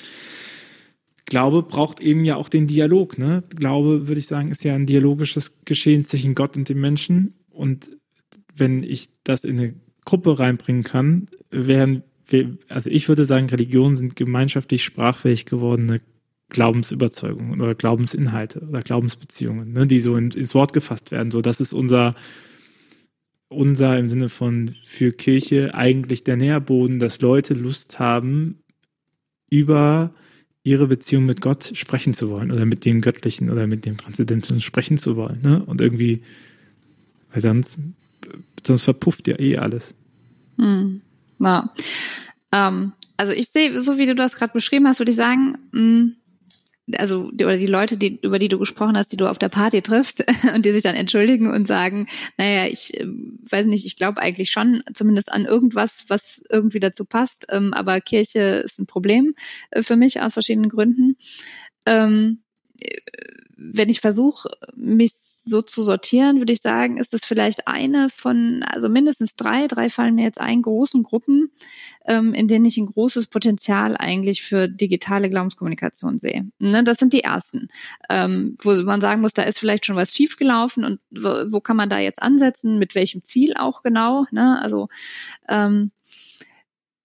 [1.24, 3.18] Glaube braucht eben ja auch den Dialog.
[3.18, 3.42] Ne?
[3.54, 7.34] Glaube, würde ich sagen, ist ja ein dialogisches Geschehen zwischen Gott und dem Menschen.
[7.50, 7.90] Und
[8.56, 13.96] wenn ich das in eine Gruppe reinbringen kann, wären wir, also ich würde sagen, Religionen
[13.96, 16.00] sind gemeinschaftlich sprachfähig gewordene
[16.50, 21.30] Glaubensüberzeugungen oder Glaubensinhalte oder Glaubensbeziehungen, ne, die so in, ins Wort gefasst werden.
[21.30, 22.14] So, das ist unser,
[23.48, 28.62] unser im Sinne von für Kirche eigentlich der Nährboden, dass Leute Lust haben,
[29.50, 30.14] über
[30.62, 34.60] ihre Beziehung mit Gott sprechen zu wollen oder mit dem Göttlichen oder mit dem Transzendentalen
[34.60, 35.40] sprechen zu wollen.
[35.42, 35.62] Ne?
[35.64, 36.22] Und irgendwie,
[37.32, 37.78] weil sonst,
[38.66, 39.94] sonst verpufft ja eh alles.
[40.56, 41.00] Hm.
[41.38, 41.72] Na,
[42.52, 45.80] ähm, also ich sehe, so wie du das gerade beschrieben hast, würde ich sagen, mh,
[45.80, 46.16] hm,
[46.96, 49.82] also oder die Leute, die, über die du gesprochen hast, die du auf der Party
[49.82, 50.24] triffst
[50.54, 54.50] und die sich dann entschuldigen und sagen, naja, ich äh, weiß nicht, ich glaube eigentlich
[54.50, 59.34] schon zumindest an irgendwas, was irgendwie dazu passt, ähm, aber Kirche ist ein Problem
[59.70, 61.16] äh, für mich aus verschiedenen Gründen.
[61.86, 62.42] Ähm,
[62.80, 63.00] äh,
[63.56, 65.12] wenn ich versuche, mich
[65.44, 69.90] so zu sortieren, würde ich sagen, ist es vielleicht eine von, also mindestens drei, drei
[69.90, 71.50] fallen mir jetzt ein, großen Gruppen,
[72.06, 76.50] ähm, in denen ich ein großes Potenzial eigentlich für digitale Glaubenskommunikation sehe.
[76.58, 77.68] Ne, das sind die ersten,
[78.10, 81.76] ähm, wo man sagen muss, da ist vielleicht schon was schiefgelaufen und wo, wo kann
[81.76, 84.26] man da jetzt ansetzen, mit welchem Ziel auch genau.
[84.30, 84.60] Ne?
[84.60, 84.88] Also
[85.48, 85.92] ähm,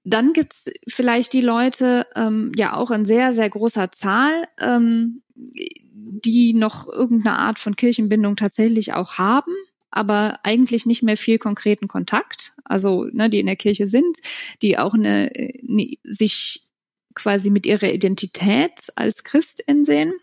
[0.04, 6.54] dann gibt's vielleicht die Leute, ähm, ja auch in sehr, sehr großer Zahl, ähm, die
[6.54, 9.54] noch irgendeine Art von Kirchenbindung tatsächlich auch haben,
[9.92, 14.18] aber eigentlich nicht mehr viel konkreten Kontakt, also ne, die in der Kirche sind,
[14.62, 16.68] die auch eine, eine sich
[17.16, 20.13] quasi mit ihrer Identität als Christin sehen.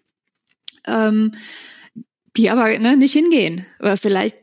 [0.87, 1.33] Ähm,
[2.37, 4.37] die aber ne, nicht hingehen, oder vielleicht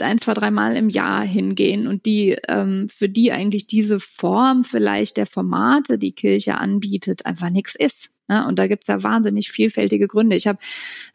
[0.00, 5.16] ein, zwei, dreimal im Jahr hingehen und die ähm, für die eigentlich diese Form vielleicht
[5.16, 8.10] der Formate, die Kirche anbietet, einfach nichts ist.
[8.28, 8.46] Ne?
[8.46, 10.36] Und da gibt's ja wahnsinnig vielfältige Gründe.
[10.36, 10.58] Ich habe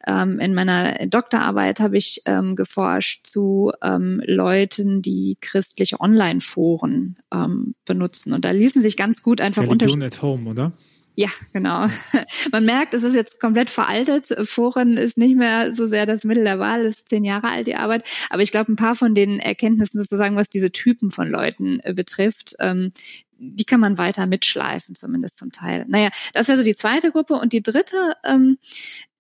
[0.08, 7.76] ähm, in meiner Doktorarbeit habe ich ähm, geforscht zu ähm, Leuten, die christliche Online-Foren ähm,
[7.86, 8.34] benutzen.
[8.34, 10.74] Und da ließen sich ganz gut einfach Religion at home, oder?
[11.16, 11.86] Ja, genau.
[12.52, 14.34] Man merkt, es ist jetzt komplett veraltet.
[14.48, 17.76] Foren ist nicht mehr so sehr das Mittel der Wahl, ist zehn Jahre alt, die
[17.76, 18.10] Arbeit.
[18.30, 21.94] Aber ich glaube, ein paar von den Erkenntnissen sozusagen, was diese Typen von Leuten äh,
[21.94, 22.92] betrifft, ähm,
[23.38, 25.86] die kann man weiter mitschleifen, zumindest zum Teil.
[25.88, 27.36] Naja, das wäre so die zweite Gruppe.
[27.36, 28.58] Und die dritte, ähm,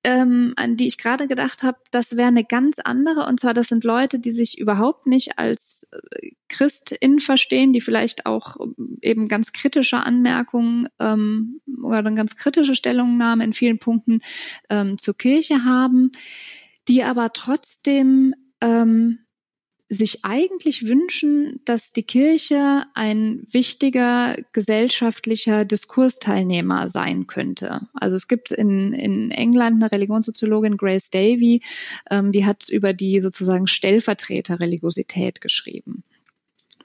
[0.03, 3.25] ähm, an die ich gerade gedacht habe, das wäre eine ganz andere.
[3.25, 8.25] Und zwar, das sind Leute, die sich überhaupt nicht als äh, Christin verstehen, die vielleicht
[8.25, 14.21] auch ähm, eben ganz kritische Anmerkungen ähm, oder eine ganz kritische Stellungnahme in vielen Punkten
[14.69, 16.11] ähm, zur Kirche haben,
[16.89, 19.19] die aber trotzdem ähm,
[19.93, 27.87] sich eigentlich wünschen, dass die Kirche ein wichtiger gesellschaftlicher Diskursteilnehmer sein könnte.
[27.93, 31.61] Also es gibt in, in England eine Religionssoziologin, Grace Davy,
[32.09, 36.03] ähm, die hat über die sozusagen Stellvertreterreligiosität geschrieben.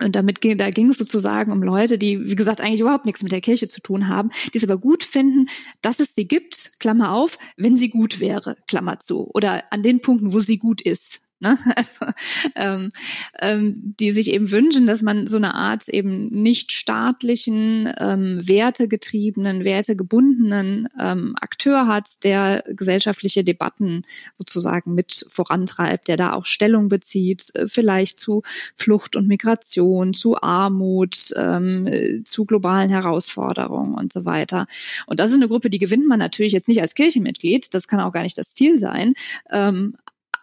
[0.00, 3.22] Und damit ging, da ging es sozusagen um Leute, die, wie gesagt, eigentlich überhaupt nichts
[3.22, 5.48] mit der Kirche zu tun haben, die es aber gut finden,
[5.82, 10.00] dass es sie gibt, Klammer auf, wenn sie gut wäre, Klammer zu, oder an den
[10.00, 11.58] Punkten, wo sie gut ist, Ne?
[11.76, 12.12] Also,
[12.56, 12.92] ähm,
[13.40, 19.64] ähm, die sich eben wünschen, dass man so eine Art eben nicht staatlichen, ähm, wertegetriebenen,
[19.64, 24.02] wertegebundenen ähm, Akteur hat, der gesellschaftliche Debatten
[24.34, 28.42] sozusagen mit vorantreibt, der da auch Stellung bezieht, äh, vielleicht zu
[28.74, 34.66] Flucht und Migration, zu Armut, ähm, zu globalen Herausforderungen und so weiter.
[35.06, 38.00] Und das ist eine Gruppe, die gewinnt man natürlich jetzt nicht als Kirchenmitglied, das kann
[38.00, 39.14] auch gar nicht das Ziel sein,
[39.50, 39.94] ähm,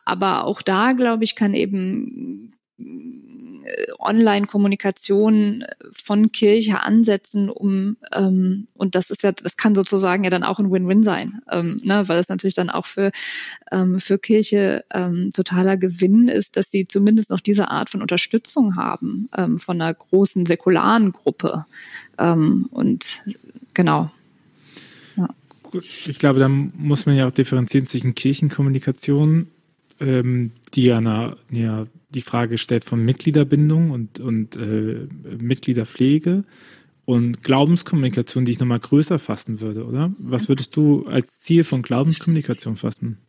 [0.06, 8.94] aber auch da, glaube ich, kann eben äh, Online-Kommunikation von Kirche ansetzen, um ähm, und
[8.94, 12.20] das ist ja, das kann sozusagen ja dann auch ein Win-Win sein, ähm, ne, weil
[12.20, 13.12] es natürlich dann auch für
[13.72, 18.76] ähm, für Kirche ähm, totaler Gewinn ist, dass sie zumindest noch diese Art von Unterstützung
[18.76, 21.66] haben ähm, von einer großen säkularen Gruppe
[22.20, 23.24] ähm, und
[23.74, 24.12] genau.
[25.16, 25.30] Ja.
[25.82, 29.48] Ich glaube, da muss man ja auch differenzieren zwischen Kirchenkommunikation
[30.00, 35.08] ähm, die ja, na, ja die Frage stellt von Mitgliederbindung und, und äh,
[35.40, 36.44] Mitgliederpflege
[37.06, 40.12] und Glaubenskommunikation, die ich nochmal größer fassen würde, oder?
[40.18, 43.20] Was würdest du als Ziel von Glaubenskommunikation fassen?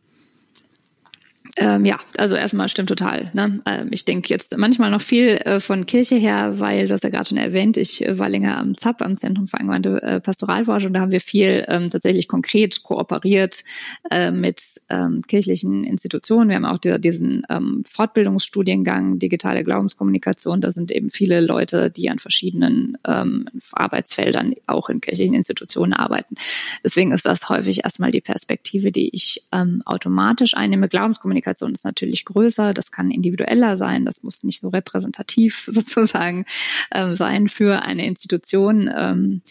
[1.59, 3.31] Ähm, ja, also erstmal stimmt total.
[3.33, 3.61] Ne?
[3.65, 7.09] Ähm, ich denke jetzt manchmal noch viel äh, von Kirche her, weil du hast ja
[7.09, 10.93] gerade schon erwähnt, ich äh, war länger am ZAP, am Zentrum für angewandte äh, Pastoralforschung,
[10.93, 13.63] da haben wir viel ähm, tatsächlich konkret kooperiert
[14.11, 16.49] äh, mit ähm, kirchlichen Institutionen.
[16.49, 20.61] Wir haben auch die, diesen ähm, Fortbildungsstudiengang Digitale Glaubenskommunikation.
[20.61, 26.35] Da sind eben viele Leute, die an verschiedenen ähm, Arbeitsfeldern auch in kirchlichen Institutionen arbeiten.
[26.83, 29.43] Deswegen ist das häufig erstmal die Perspektive, die ich
[29.85, 30.87] automatisch einnehme.
[30.87, 36.45] Glaubenskommunikation Kommunikation ist natürlich größer, das kann individueller sein, das muss nicht so repräsentativ sozusagen
[36.93, 39.41] ähm, sein für eine Institution, ähm,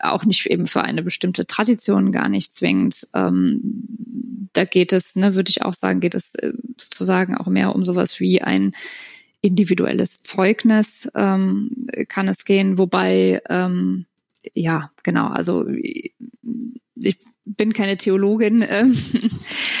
[0.00, 3.06] auch nicht eben für eine bestimmte Tradition gar nicht zwingend.
[3.14, 7.74] Ähm, da geht es, ne, würde ich auch sagen, geht es äh, sozusagen auch mehr
[7.74, 8.72] um sowas wie ein
[9.40, 14.06] individuelles Zeugnis ähm, kann es gehen, wobei ähm,
[14.52, 15.66] ja, genau, also
[16.96, 18.64] ich bin keine Theologin.
[18.68, 18.96] Ähm,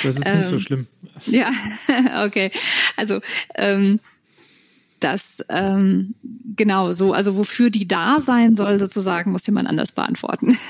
[0.02, 0.86] das ist nicht so ähm, schlimm.
[1.26, 1.50] Ja,
[2.26, 2.50] okay.
[2.96, 3.20] Also
[3.54, 4.00] ähm,
[5.00, 6.14] das ähm,
[6.56, 10.56] genau so, also wofür die da sein soll, sozusagen, muss jemand anders beantworten.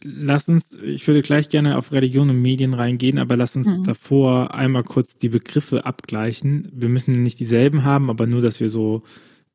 [0.00, 3.82] Lass uns, ich würde gleich gerne auf Religion und Medien reingehen, aber lass uns mhm.
[3.82, 6.68] davor einmal kurz die Begriffe abgleichen.
[6.72, 9.02] Wir müssen nicht dieselben haben, aber nur, dass wir so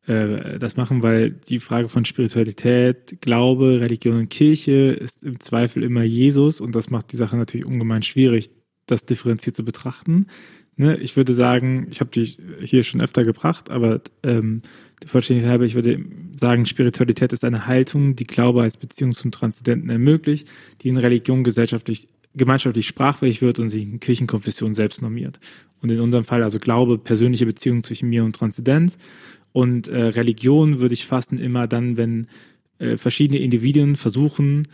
[0.05, 5.83] äh, das machen, weil die Frage von Spiritualität, Glaube, Religion und Kirche ist im Zweifel
[5.83, 8.49] immer Jesus und das macht die Sache natürlich ungemein schwierig,
[8.85, 10.27] das differenziert zu betrachten.
[10.75, 10.97] Ne?
[10.97, 14.61] Ich würde sagen, ich habe die hier schon öfter gebracht, aber ähm,
[15.05, 16.03] Vollständigkeit halber, ich würde
[16.35, 20.49] sagen, Spiritualität ist eine Haltung, die Glaube als Beziehung zum Transzendenten ermöglicht,
[20.81, 25.39] die in Religion gesellschaftlich gemeinschaftlich sprachfähig wird und sich in Kirchenkonfession selbst normiert.
[25.81, 28.97] Und in unserem Fall also Glaube, persönliche Beziehung zwischen mir und Transzendenz
[29.53, 32.27] und äh, Religion würde ich fassen immer dann, wenn
[32.79, 34.67] äh, verschiedene Individuen versuchen,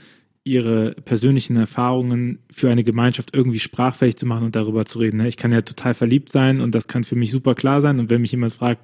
[0.46, 5.18] ihre persönlichen Erfahrungen für eine Gemeinschaft irgendwie sprachfähig zu machen und darüber zu reden.
[5.18, 5.28] Ne?
[5.28, 8.00] Ich kann ja total verliebt sein und das kann für mich super klar sein.
[8.00, 8.82] Und wenn mich jemand fragt,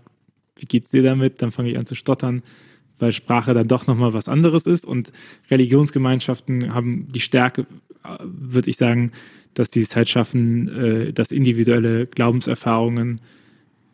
[0.58, 2.44] wie geht's dir damit, dann fange ich an zu stottern,
[3.00, 4.86] weil Sprache dann doch nochmal was anderes ist.
[4.86, 5.12] Und
[5.50, 7.66] Religionsgemeinschaften haben die Stärke,
[8.04, 9.14] äh, würde ich sagen,
[9.54, 13.22] dass die es halt schaffen, äh, dass individuelle Glaubenserfahrungen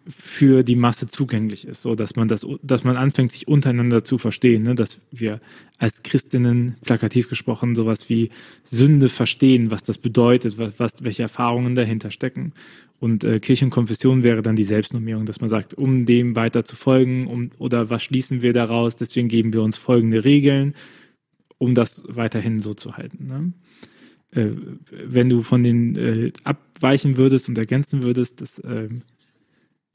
[0.08, 4.18] für die Masse zugänglich ist, so dass man das, dass man anfängt, sich untereinander zu
[4.18, 4.76] verstehen, ne?
[4.76, 5.40] dass wir
[5.78, 8.30] als Christinnen plakativ gesprochen sowas wie
[8.64, 12.54] Sünde verstehen, was das bedeutet, was, was welche Erfahrungen dahinter stecken.
[13.00, 17.28] Und äh, Kirchenkonfession wäre dann die Selbstnormierung, dass man sagt, um dem weiter zu folgen,
[17.28, 20.74] um, oder was schließen wir daraus, deswegen geben wir uns folgende Regeln,
[21.58, 23.28] um das weiterhin so zu halten.
[23.28, 23.54] Ne?
[24.32, 24.56] Äh,
[24.92, 28.90] wenn du von den äh, abweichen würdest und ergänzen würdest, das äh,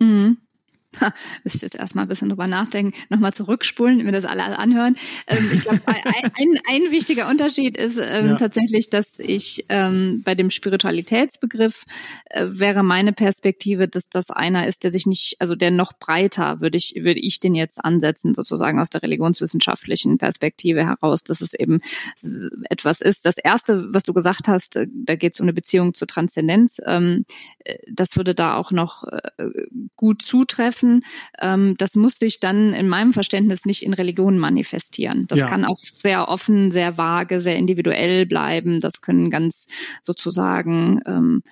[0.00, 0.45] 嗯。
[1.06, 1.12] Ha,
[1.44, 4.96] müsste jetzt erstmal ein bisschen drüber nachdenken, nochmal zurückspulen, mir das alle anhören.
[5.26, 8.36] Ähm, ich glaube, ein, ein, ein, wichtiger Unterschied ist ähm, ja.
[8.36, 11.84] tatsächlich, dass ich ähm, bei dem Spiritualitätsbegriff
[12.30, 16.60] äh, wäre meine Perspektive, dass das einer ist, der sich nicht, also der noch breiter,
[16.60, 21.52] würde ich, würde ich den jetzt ansetzen, sozusagen aus der religionswissenschaftlichen Perspektive heraus, dass es
[21.52, 21.80] eben
[22.70, 23.26] etwas ist.
[23.26, 26.80] Das erste, was du gesagt hast, äh, da geht es um eine Beziehung zur Transzendenz,
[26.86, 27.26] ähm,
[27.64, 29.50] äh, das würde da auch noch äh,
[29.96, 31.02] gut zutreffen treffen,
[31.40, 35.26] ähm, das muss sich dann in meinem Verständnis nicht in Religion manifestieren.
[35.28, 35.46] Das ja.
[35.46, 38.78] kann auch sehr offen, sehr vage, sehr individuell bleiben.
[38.80, 39.66] Das können ganz
[40.02, 41.42] sozusagen ähm,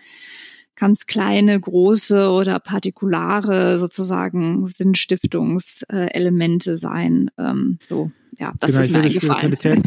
[0.77, 7.31] ganz kleine, große oder partikulare sozusagen Sinnstiftungselemente sein.
[7.39, 9.57] Ähm, so, ja, das genau, ist mir eingefallen.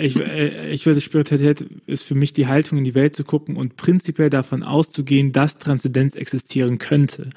[0.00, 3.56] ich, äh, ich würde Spiritualität ist für mich die Haltung in die Welt zu gucken
[3.56, 7.30] und prinzipiell davon auszugehen, dass Transzendenz existieren könnte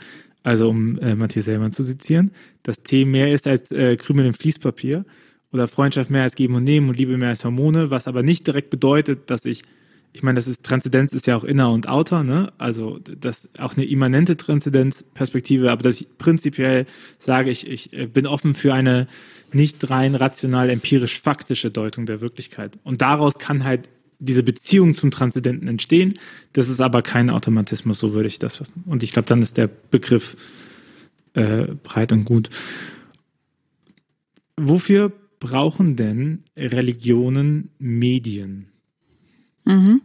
[0.44, 2.32] also um äh, Matthias Sellmann zu zitieren,
[2.64, 5.06] dass Tee mehr ist als äh, Krümel im Fließpapier
[5.52, 8.46] oder Freundschaft mehr als Geben und Nehmen und Liebe mehr als Hormone, was aber nicht
[8.46, 9.64] direkt bedeutet, dass ich,
[10.12, 12.52] ich meine, das ist Transzendenz ist ja auch Inner und Outer, ne?
[12.58, 16.86] Also das auch eine immanente Transzendenzperspektive, aber dass ich prinzipiell
[17.20, 19.08] sage, ich, ich äh, bin offen für eine
[19.54, 22.78] nicht rein rational empirisch faktische Deutung der Wirklichkeit.
[22.84, 23.88] Und daraus kann halt
[24.24, 26.14] diese Beziehung zum Transzendenten entstehen.
[26.54, 28.84] Das ist aber kein Automatismus, so würde ich das fassen.
[28.86, 30.36] Und ich glaube, dann ist der Begriff
[31.34, 32.50] äh, breit und gut.
[34.56, 38.70] Wofür brauchen denn Religionen Medien?
[39.66, 40.02] Mhm.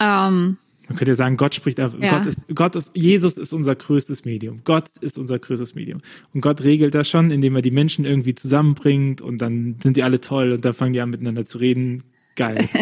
[0.00, 0.56] ähm,
[0.88, 1.98] man könnte ja sagen, Gott spricht einfach.
[2.00, 2.18] Ja.
[2.18, 4.60] Gott ist, Gott ist, Jesus ist unser größtes Medium.
[4.64, 6.00] Gott ist unser größtes Medium.
[6.32, 10.02] Und Gott regelt das schon, indem er die Menschen irgendwie zusammenbringt und dann sind die
[10.02, 12.04] alle toll und dann fangen die an miteinander zu reden
[12.36, 12.68] geil.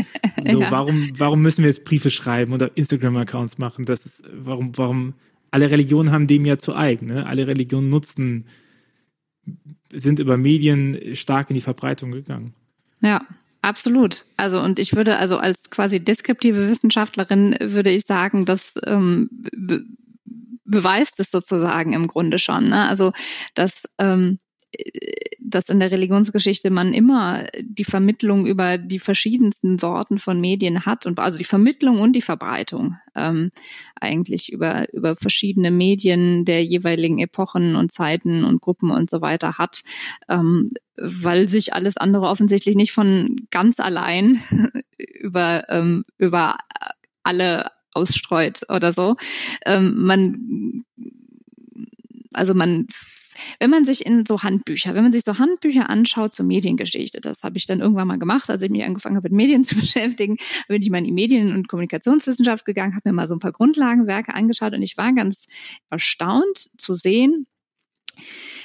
[0.51, 0.73] So, ja.
[0.73, 3.85] warum, warum müssen wir jetzt Briefe schreiben oder Instagram-Accounts machen?
[3.85, 5.15] Das ist, warum, warum,
[5.53, 7.27] alle Religionen haben dem ja zu eigen, ne?
[7.27, 8.47] Alle Religionen nutzen,
[9.93, 12.55] sind über Medien stark in die Verbreitung gegangen.
[13.03, 13.25] Ja,
[13.61, 14.25] absolut.
[14.37, 19.85] Also, und ich würde, also als quasi deskriptive Wissenschaftlerin würde ich sagen, dass ähm, be
[20.65, 22.71] beweist es sozusagen im Grunde schon.
[22.71, 22.89] Ne?
[22.89, 23.13] Also,
[23.55, 24.39] dass ähm,
[25.39, 31.05] dass in der Religionsgeschichte man immer die Vermittlung über die verschiedensten Sorten von Medien hat
[31.05, 33.51] und also die Vermittlung und die Verbreitung ähm,
[34.01, 39.59] eigentlich über über verschiedene Medien der jeweiligen Epochen und Zeiten und Gruppen und so weiter
[39.59, 39.83] hat,
[40.29, 44.41] ähm, weil sich alles andere offensichtlich nicht von ganz allein
[44.97, 46.57] über ähm, über
[47.23, 49.17] alle ausstreut oder so.
[49.67, 50.85] Ähm, man
[52.33, 52.87] also man
[53.61, 57.43] wenn man sich in so Handbücher, wenn man sich so Handbücher anschaut zur Mediengeschichte, das
[57.43, 60.37] habe ich dann irgendwann mal gemacht, als ich mich angefangen habe, mit Medien zu beschäftigen,
[60.69, 63.53] bin ich mal in die Medien- und Kommunikationswissenschaft gegangen, habe mir mal so ein paar
[63.53, 65.47] Grundlagenwerke angeschaut und ich war ganz
[65.91, 67.47] erstaunt zu sehen,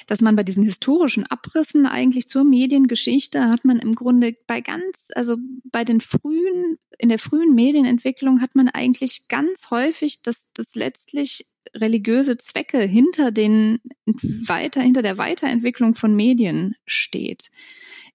[0.08, 5.10] dass man bei diesen historischen Abrissen eigentlich zur Mediengeschichte hat man im Grunde bei ganz,
[5.14, 10.74] also bei den frühen, in der frühen Medienentwicklung hat man eigentlich ganz häufig, dass das
[10.76, 17.52] letztlich religiöse Zwecke hinter den weiter hinter der Weiterentwicklung von Medien steht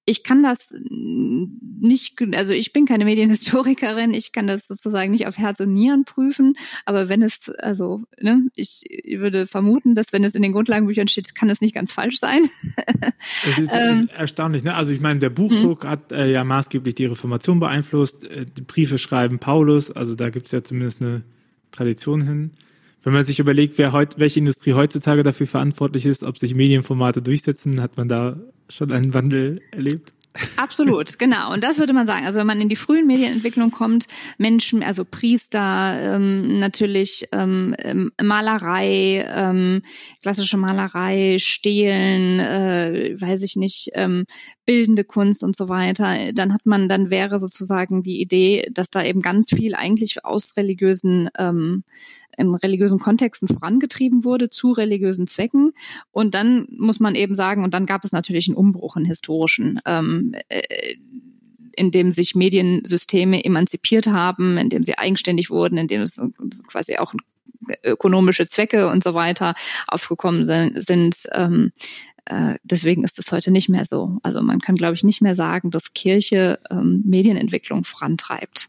[0.05, 5.39] ich kann das nicht, also ich bin keine Medienhistorikerin, ich kann das sozusagen nicht auf
[5.39, 10.35] Herz und Nieren prüfen, aber wenn es, also, ne, ich würde vermuten, dass wenn es
[10.35, 12.43] in den Grundlagenbüchern steht, kann es nicht ganz falsch sein.
[13.45, 14.75] Das ist ähm, erstaunlich, ne?
[14.75, 15.89] Also ich meine, der Buchdruck mhm.
[15.89, 20.47] hat äh, ja maßgeblich die Reformation beeinflusst, äh, die Briefe schreiben Paulus, also da gibt
[20.47, 21.23] es ja zumindest eine
[21.71, 22.51] Tradition hin.
[23.03, 27.23] Wenn man sich überlegt, wer heut, welche Industrie heutzutage dafür verantwortlich ist, ob sich Medienformate
[27.23, 28.37] durchsetzen, hat man da
[28.73, 30.13] schon einen Wandel erlebt?
[30.57, 31.53] Absolut, genau.
[31.53, 32.27] Und das würde man sagen.
[32.27, 34.07] Also wenn man in die frühen Medienentwicklung kommt,
[34.39, 39.83] Menschen, also Priester, ähm, natürlich ähm, ähm, Malerei, ähm,
[40.23, 44.25] klassische Malerei, Stehlen, äh, weiß ich nicht, ähm,
[44.65, 49.05] bildende Kunst und so weiter, dann hat man, dann wäre sozusagen die Idee, dass da
[49.05, 51.85] eben ganz viel eigentlich aus religiösen ähm,
[52.37, 55.73] in religiösen Kontexten vorangetrieben wurde zu religiösen Zwecken.
[56.11, 59.81] Und dann muss man eben sagen, und dann gab es natürlich einen Umbruch in historischen,
[59.85, 60.95] ähm, äh,
[61.75, 66.21] in dem sich Mediensysteme emanzipiert haben, in dem sie eigenständig wurden, in dem es
[66.67, 67.15] quasi auch
[67.85, 69.55] ökonomische Zwecke und so weiter
[69.87, 71.29] aufgekommen sind.
[71.33, 71.73] ähm,
[72.25, 74.19] äh, deswegen ist es heute nicht mehr so.
[74.23, 78.69] Also man kann, glaube ich, nicht mehr sagen, dass Kirche ähm, Medienentwicklung vorantreibt.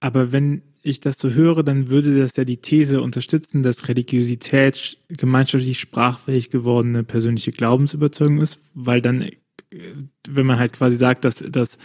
[0.00, 4.98] Aber wenn ich das so höre, dann würde das ja die These unterstützen, dass Religiosität
[5.08, 9.36] gemeinschaftlich sprachfähig gewordene persönliche Glaubensüberzeugung ist, weil dann, äh,
[10.28, 11.78] wenn man halt quasi sagt, dass, dass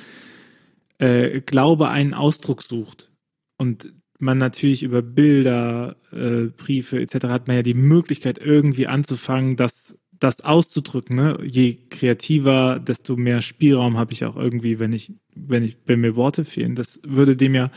[0.97, 3.11] äh, Glaube einen Ausdruck sucht
[3.57, 7.25] und man natürlich über Bilder, äh, Briefe etc.
[7.25, 11.17] hat man ja die Möglichkeit irgendwie anzufangen, das, das auszudrücken.
[11.17, 11.37] Ne?
[11.43, 16.15] Je kreativer, desto mehr Spielraum habe ich auch irgendwie, wenn ich, wenn ich, wenn mir
[16.15, 16.75] Worte fehlen.
[16.75, 17.71] Das würde dem ja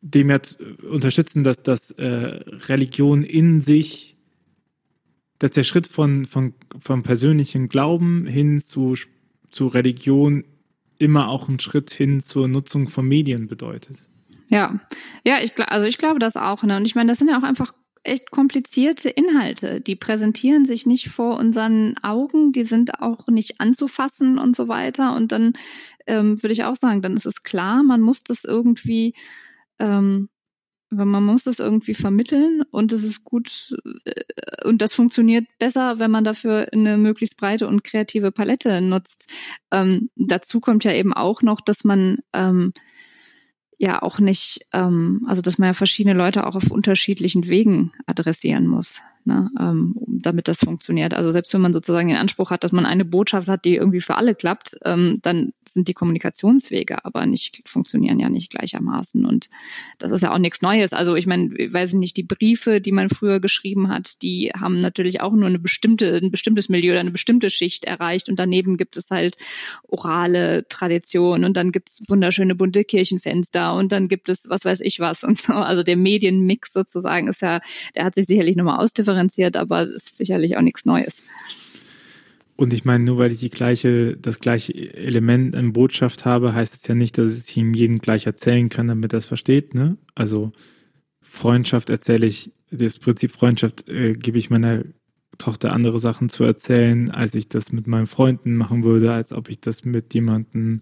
[0.00, 4.16] dem jetzt unterstützen, dass, dass äh, Religion in sich,
[5.38, 8.96] dass der Schritt von, von, vom persönlichen Glauben hin zu,
[9.50, 10.44] zu Religion
[10.98, 13.98] immer auch ein Schritt hin zur Nutzung von Medien bedeutet.
[14.48, 14.80] Ja,
[15.24, 16.62] ja, ich, also ich glaube das auch.
[16.62, 16.76] Ne?
[16.76, 19.80] Und ich meine, das sind ja auch einfach echt komplizierte Inhalte.
[19.80, 25.14] Die präsentieren sich nicht vor unseren Augen, die sind auch nicht anzufassen und so weiter.
[25.14, 25.52] Und dann
[26.06, 29.14] ähm, würde ich auch sagen, dann ist es klar, man muss das irgendwie
[29.78, 30.28] ähm,
[30.90, 35.98] aber man muss es irgendwie vermitteln und es ist gut äh, und das funktioniert besser,
[35.98, 39.30] wenn man dafür eine möglichst breite und kreative Palette nutzt.
[39.70, 42.72] Ähm, dazu kommt ja eben auch noch, dass man ähm,
[43.76, 48.66] ja auch nicht, ähm, also dass man ja verschiedene Leute auch auf unterschiedlichen Wegen adressieren
[48.66, 51.14] muss, ne, ähm, damit das funktioniert.
[51.14, 54.00] Also selbst wenn man sozusagen den Anspruch hat, dass man eine Botschaft hat, die irgendwie
[54.00, 59.24] für alle klappt, ähm, dann sind die Kommunikationswege aber nicht, funktionieren ja nicht gleichermaßen.
[59.24, 59.48] Und
[59.98, 60.92] das ist ja auch nichts Neues.
[60.92, 64.80] Also ich meine, weiß ich nicht, die Briefe, die man früher geschrieben hat, die haben
[64.80, 68.28] natürlich auch nur eine bestimmte, ein bestimmtes Milieu oder eine bestimmte Schicht erreicht.
[68.28, 69.36] Und daneben gibt es halt
[69.86, 74.80] orale Tradition und dann gibt es wunderschöne bunte Kirchenfenster und dann gibt es was weiß
[74.80, 75.52] ich was und so.
[75.52, 77.60] Also der Medienmix sozusagen ist ja,
[77.94, 79.17] der hat sich sicherlich nochmal ausdifferenziert,
[79.56, 81.22] aber ist sicherlich auch nichts Neues.
[82.56, 86.74] Und ich meine, nur weil ich die gleiche, das gleiche Element in Botschaft habe, heißt
[86.74, 89.74] es ja nicht, dass ich ihm jeden gleich erzählen kann, damit er es versteht.
[89.74, 89.96] Ne?
[90.16, 90.50] Also
[91.20, 94.82] Freundschaft erzähle ich, das Prinzip Freundschaft äh, gebe ich meiner
[95.38, 99.48] Tochter andere Sachen zu erzählen, als ich das mit meinen Freunden machen würde, als ob
[99.48, 100.80] ich das mit jemandem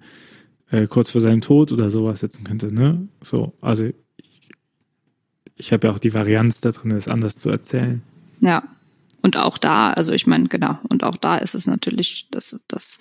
[0.71, 2.73] äh, kurz vor seinem Tod oder sowas setzen könnte.
[2.73, 3.07] Ne?
[3.21, 3.85] So, also
[4.17, 4.51] ich,
[5.57, 8.03] ich habe ja auch die Varianz da drin, es anders zu erzählen.
[8.41, 8.65] Ja,
[9.23, 12.99] und auch da, also ich meine, genau, und auch da ist es natürlich, dass das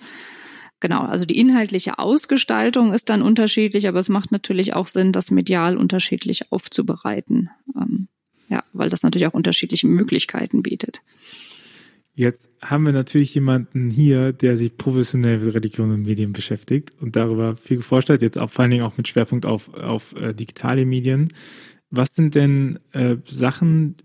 [0.80, 5.30] Genau, also die inhaltliche Ausgestaltung ist dann unterschiedlich, aber es macht natürlich auch Sinn, das
[5.30, 7.48] medial unterschiedlich aufzubereiten.
[7.74, 8.08] Ähm,
[8.48, 11.00] ja, weil das natürlich auch unterschiedliche Möglichkeiten bietet.
[12.14, 17.16] Jetzt haben wir natürlich jemanden hier, der sich professionell mit Religion und Medien beschäftigt und
[17.16, 20.34] darüber viel geforscht hat, jetzt auch vor allen Dingen auch mit Schwerpunkt auf, auf äh,
[20.34, 21.32] digitale Medien.
[21.90, 23.96] Was sind denn äh, Sachen,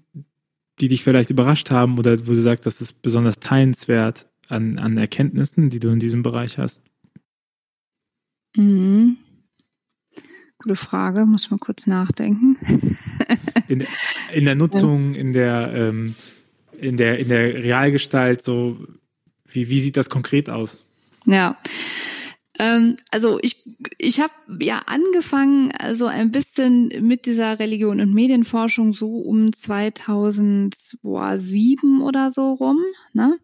[0.82, 4.98] die dich vielleicht überrascht haben oder wo du sagst, das ist besonders teilenswert an, an
[4.98, 6.82] Erkenntnissen, die du in diesem Bereich hast?
[8.56, 9.18] Mhm.
[10.58, 12.58] Gute Frage, muss man kurz nachdenken.
[13.68, 13.86] in,
[14.34, 16.16] in, der Nutzung, in der, ähm,
[16.80, 18.78] in der, in der Realgestalt, so,
[19.48, 20.86] wie, wie sieht das konkret aus?
[21.26, 21.58] Ja.
[22.62, 28.94] Ähm, also ich, ich habe ja angefangen, also ein bisschen mit dieser Religion und Medienforschung
[28.94, 32.78] so um 2007 oder so rum.
[33.14, 33.40] Ne?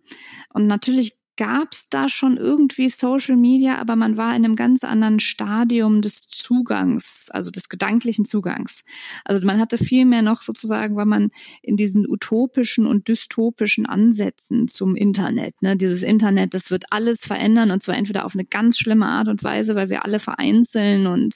[0.54, 4.84] Und natürlich gab es da schon irgendwie Social Media, aber man war in einem ganz
[4.84, 8.84] anderen Stadium des Zugangs, also des gedanklichen Zugangs.
[9.24, 11.30] Also man hatte viel mehr noch sozusagen, weil man
[11.62, 17.72] in diesen utopischen und dystopischen Ansätzen zum Internet, ne, dieses Internet, das wird alles verändern
[17.72, 21.36] und zwar entweder auf eine ganz schlimme Art und Weise, weil wir alle vereinzeln und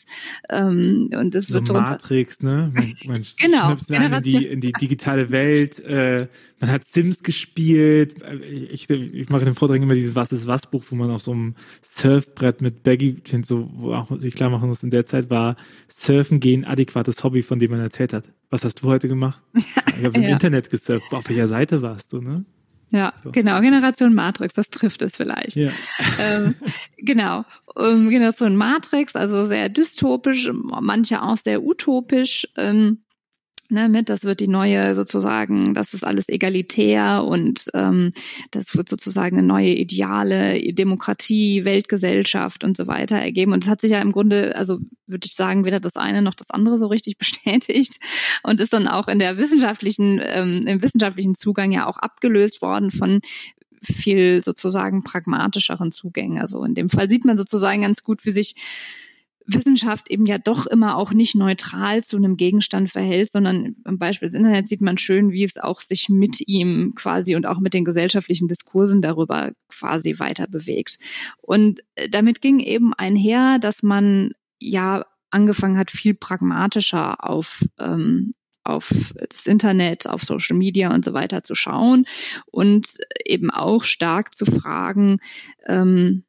[0.50, 2.72] ähm, und es so wird so Matrix, ne?
[2.74, 5.80] Man, man genau, in die, in die digitale Welt.
[5.80, 6.28] Äh,
[6.60, 8.16] man hat Sims gespielt.
[8.72, 11.32] Ich, ich mache den Vortrag immer dieses Was ist was Buch, wo man auf so
[11.32, 15.56] einem Surfbrett mit Baggy, so, wo auch sich klar machen muss, in der Zeit war
[15.88, 18.26] Surfen gehen adäquates Hobby, von dem man erzählt hat.
[18.50, 19.42] Was hast du heute gemacht?
[19.98, 20.30] Ich habe im ja.
[20.30, 21.14] Internet gesurft.
[21.14, 22.46] Auf welcher Seite warst du, ne?
[22.92, 23.32] Ja, so.
[23.32, 25.56] genau, Generation Matrix, das trifft es vielleicht.
[25.56, 25.72] Ja.
[26.20, 26.56] Ähm,
[26.98, 27.46] genau,
[27.78, 32.48] ähm, Generation Matrix, also sehr dystopisch, manche auch sehr utopisch.
[32.58, 33.00] Ähm,
[33.72, 38.14] ne, mit, das wird die neue sozusagen, das ist alles egalitär und ähm,
[38.52, 43.54] das wird sozusagen eine neue Ideale, Demokratie, Weltgesellschaft und so weiter ergeben.
[43.54, 46.36] Und es hat sich ja im Grunde, also würde ich sagen, weder das eine noch
[46.36, 48.00] das andere so richtig bestätigt
[48.44, 52.92] und ist dann auch in der wissenschaftlichen, ähm, im wissenschaftlichen Zugang ja auch abgelöst worden
[52.92, 53.22] von
[53.82, 56.40] viel sozusagen pragmatischeren Zugängen.
[56.40, 58.56] Also in dem Fall sieht man sozusagen ganz gut, wie sich
[59.54, 64.28] Wissenschaft eben ja doch immer auch nicht neutral zu einem Gegenstand verhält, sondern am Beispiel
[64.28, 67.74] des Internets sieht man schön, wie es auch sich mit ihm quasi und auch mit
[67.74, 70.98] den gesellschaftlichen Diskursen darüber quasi weiter bewegt.
[71.42, 78.34] Und äh, damit ging eben einher, dass man ja angefangen hat, viel pragmatischer auf ähm,
[78.64, 82.06] auf das Internet, auf Social Media und so weiter zu schauen
[82.46, 82.88] und
[83.26, 85.20] eben auch stark zu fragen,
[85.66, 86.24] ähm,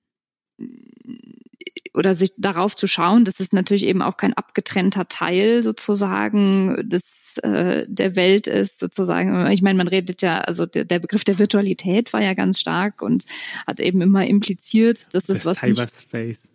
[1.95, 7.23] oder sich darauf zu schauen, dass es natürlich eben auch kein abgetrennter Teil sozusagen des
[7.39, 9.51] äh, der Welt ist sozusagen.
[9.51, 13.03] Ich meine, man redet ja, also der, der Begriff der Virtualität war ja ganz stark
[13.03, 13.25] und
[13.67, 16.49] hat eben immer impliziert, dass es was Cyberspace.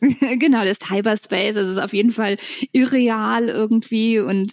[0.38, 2.36] genau, das Cyberspace, das ist auf jeden Fall
[2.72, 4.52] irreal irgendwie und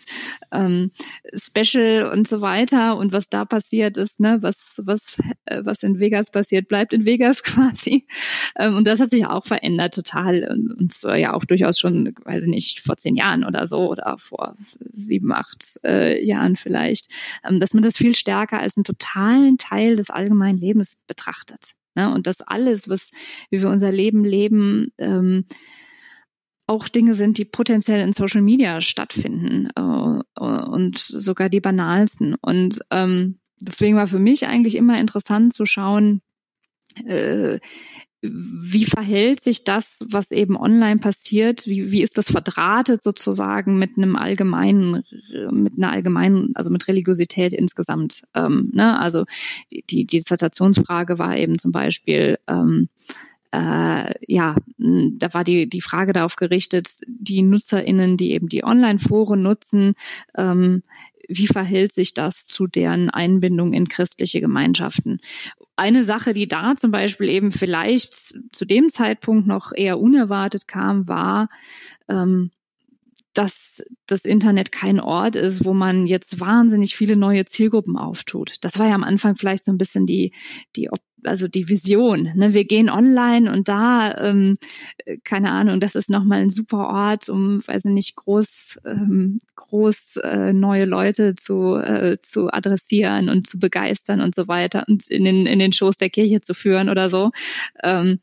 [0.51, 0.91] ähm,
[1.33, 2.97] special und so weiter.
[2.97, 7.05] Und was da passiert ist, ne, was, was, äh, was in Vegas passiert, bleibt in
[7.05, 8.07] Vegas quasi.
[8.57, 10.47] Ähm, und das hat sich auch verändert total.
[10.51, 13.89] Und, und zwar ja auch durchaus schon, weiß ich nicht, vor zehn Jahren oder so
[13.89, 14.55] oder vor
[14.93, 17.07] sieben, acht äh, Jahren vielleicht,
[17.47, 21.75] ähm, dass man das viel stärker als einen totalen Teil des allgemeinen Lebens betrachtet.
[21.95, 22.13] Ne?
[22.13, 23.11] Und dass alles, was,
[23.49, 25.45] wie wir unser Leben leben, ähm,
[26.67, 32.35] auch Dinge sind, die potenziell in Social Media stattfinden äh, und sogar die banalsten.
[32.35, 36.21] Und ähm, deswegen war für mich eigentlich immer interessant zu schauen,
[37.05, 37.59] äh,
[38.21, 41.65] wie verhält sich das, was eben online passiert?
[41.65, 45.01] Wie, wie ist das verdrahtet sozusagen mit einem allgemeinen,
[45.51, 48.23] mit einer allgemeinen, also mit Religiosität insgesamt?
[48.35, 48.99] Ähm, ne?
[48.99, 49.25] Also
[49.71, 52.89] die, die Dissertationsfrage war eben zum Beispiel, ähm,
[53.51, 59.41] äh, ja, da war die, die Frage darauf gerichtet, die NutzerInnen, die eben die Online-Foren
[59.41, 59.95] nutzen,
[60.37, 60.83] ähm,
[61.31, 65.19] wie verhält sich das zu deren Einbindung in christliche Gemeinschaften?
[65.75, 71.07] Eine Sache, die da zum Beispiel eben vielleicht zu dem Zeitpunkt noch eher unerwartet kam,
[71.07, 71.49] war,
[72.09, 72.51] ähm,
[73.33, 78.55] dass das Internet kein Ort ist, wo man jetzt wahnsinnig viele neue Zielgruppen auftut.
[78.61, 80.33] Das war ja am Anfang vielleicht so ein bisschen die,
[80.75, 80.89] die
[81.23, 82.31] also die Vision.
[82.35, 82.53] Ne?
[82.53, 84.57] Wir gehen online und da, ähm,
[85.23, 90.17] keine Ahnung, das ist nochmal ein super Ort, um, weiß ich nicht, groß, ähm, groß
[90.17, 95.25] äh, neue Leute zu, äh, zu adressieren und zu begeistern und so weiter und in
[95.25, 97.31] den, in den Schoß der Kirche zu führen oder so.
[97.83, 98.19] Ähm,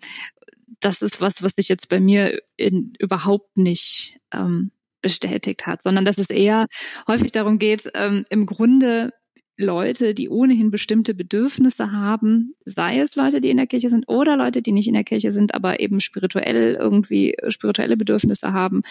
[0.81, 4.71] das ist was, was sich jetzt bei mir in, überhaupt nicht ähm,
[5.03, 6.67] bestätigt hat, sondern dass es eher
[7.07, 9.13] häufig darum geht, ähm, im Grunde
[9.59, 14.37] Leute, die ohnehin bestimmte Bedürfnisse haben, sei es Leute, die in der Kirche sind oder
[14.37, 18.83] Leute, die nicht in der Kirche sind, aber eben spirituell irgendwie spirituelle Bedürfnisse haben,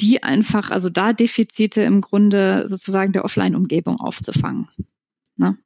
[0.00, 4.68] die einfach, also da Defizite im Grunde sozusagen der Offline-Umgebung aufzufangen.
[5.36, 5.58] Ne?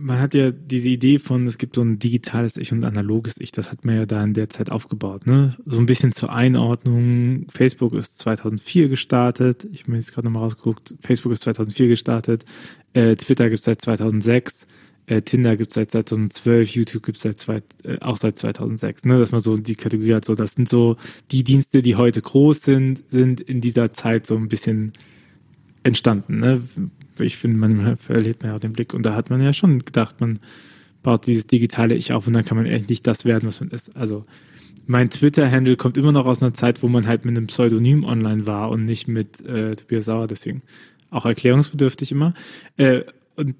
[0.00, 3.50] Man hat ja diese Idee von, es gibt so ein digitales Ich und analoges Ich,
[3.50, 5.26] das hat man ja da in der Zeit aufgebaut.
[5.26, 5.56] Ne?
[5.66, 7.46] So ein bisschen zur Einordnung.
[7.50, 9.66] Facebook ist 2004 gestartet.
[9.72, 10.94] Ich habe mir jetzt gerade nochmal rausgeguckt.
[11.00, 12.44] Facebook ist 2004 gestartet.
[12.92, 14.68] Äh, Twitter gibt es seit 2006.
[15.06, 16.70] Äh, Tinder gibt es seit 2012.
[16.76, 19.04] YouTube gibt es seit zwei, äh, auch seit 2006.
[19.04, 19.18] Ne?
[19.18, 20.96] Dass man so die Kategorie hat, so das sind so
[21.32, 24.92] die Dienste, die heute groß sind, sind in dieser Zeit so ein bisschen
[25.82, 26.38] entstanden.
[26.38, 26.62] Ne?
[27.20, 28.94] Ich finde, man verliert man ja auch den Blick.
[28.94, 30.38] Und da hat man ja schon gedacht, man
[31.02, 33.96] baut dieses digitale Ich auf und dann kann man endlich das werden, was man ist.
[33.96, 34.24] Also
[34.86, 38.46] mein Twitter-Handle kommt immer noch aus einer Zeit, wo man halt mit einem Pseudonym online
[38.46, 40.62] war und nicht mit äh, Tobias Sauer, deswegen
[41.10, 42.34] auch erklärungsbedürftig immer.
[42.76, 43.02] Äh,
[43.36, 43.54] und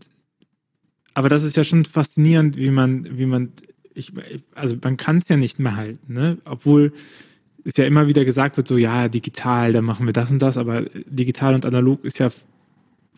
[1.15, 3.53] aber das ist ja schon faszinierend, wie man, wie man,
[3.93, 4.13] ich,
[4.55, 6.39] also man kann es ja nicht mehr halten, ne?
[6.45, 6.93] Obwohl
[7.65, 10.57] es ja immer wieder gesagt wird, so ja, digital, dann machen wir das und das,
[10.57, 12.31] aber digital und analog ist ja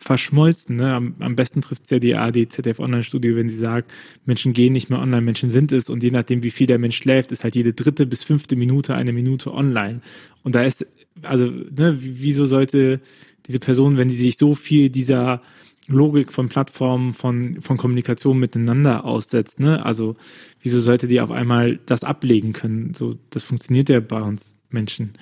[0.01, 0.77] verschmolzen.
[0.77, 0.93] Ne?
[0.93, 3.91] Am, am besten trifft es ja die AD, ZDF Online-Studio, wenn sie sagt,
[4.25, 6.97] Menschen gehen nicht mehr online, Menschen sind es und je nachdem, wie viel der Mensch
[6.97, 10.01] schläft, ist halt jede dritte bis fünfte Minute eine Minute online.
[10.43, 10.87] Und da ist,
[11.21, 12.99] also, ne, wieso sollte
[13.45, 15.41] diese Person, wenn die sich so viel dieser
[15.87, 19.85] Logik von Plattformen, von, von Kommunikation miteinander aussetzt, ne?
[19.85, 20.15] Also,
[20.61, 22.93] wieso sollte die auf einmal das ablegen können?
[22.95, 25.13] So, das funktioniert ja bei uns Menschen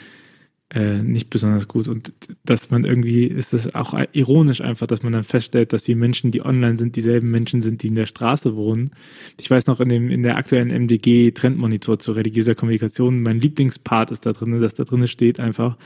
[0.72, 1.88] äh, nicht besonders gut.
[1.88, 2.14] Und
[2.46, 6.32] dass man irgendwie, ist es auch ironisch einfach, dass man dann feststellt, dass die Menschen,
[6.32, 8.92] die online sind, dieselben Menschen sind, die in der Straße wohnen.
[9.40, 14.12] Ich weiß noch, in dem, in der aktuellen MDG Trendmonitor zu religiöser Kommunikation, mein Lieblingspart
[14.12, 15.78] ist da drin, dass da drin steht einfach,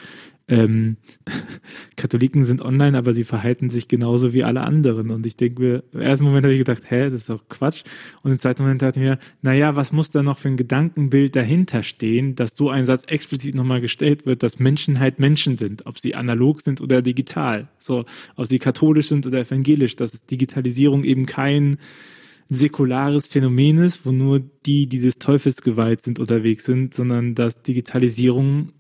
[0.47, 0.97] ähm,
[1.95, 5.09] Katholiken sind online, aber sie verhalten sich genauso wie alle anderen.
[5.11, 7.83] Und ich denke mir, im ersten Moment habe ich gedacht, hä, das ist doch Quatsch.
[8.23, 11.35] Und im zweiten Moment dachte ich mir, naja, was muss da noch für ein Gedankenbild
[11.35, 15.85] dahinter stehen, dass so ein Satz explizit nochmal gestellt wird, dass Menschen halt Menschen sind,
[15.85, 17.69] ob sie analog sind oder digital.
[17.79, 18.03] So,
[18.35, 21.77] ob sie katholisch sind oder evangelisch, dass Digitalisierung eben kein
[22.49, 27.63] säkulares Phänomen ist, wo nur die, die des Teufels geweiht sind, unterwegs sind, sondern dass
[27.63, 28.73] Digitalisierung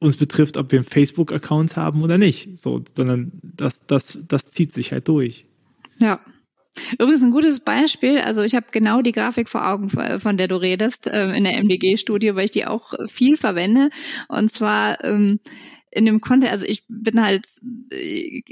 [0.00, 2.58] uns betrifft, ob wir einen Facebook-Account haben oder nicht.
[2.58, 5.46] So, sondern das, das, das zieht sich halt durch.
[5.98, 6.20] Ja.
[6.98, 10.56] Übrigens ein gutes Beispiel, also ich habe genau die Grafik vor Augen, von der du
[10.56, 13.90] redest, äh, in der MDG-Studie, weil ich die auch viel verwende.
[14.28, 15.40] Und zwar ähm,
[15.90, 17.46] in dem Kontext, also ich bin halt
[17.90, 18.42] äh,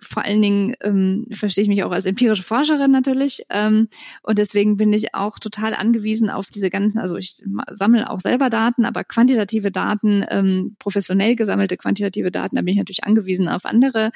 [0.00, 3.88] vor allen Dingen, ähm, verstehe ich mich auch als empirische Forscherin natürlich ähm,
[4.22, 8.50] und deswegen bin ich auch total angewiesen auf diese ganzen, also ich sammle auch selber
[8.50, 13.64] Daten, aber quantitative Daten, ähm, professionell gesammelte quantitative Daten, da bin ich natürlich angewiesen auf
[13.64, 14.10] andere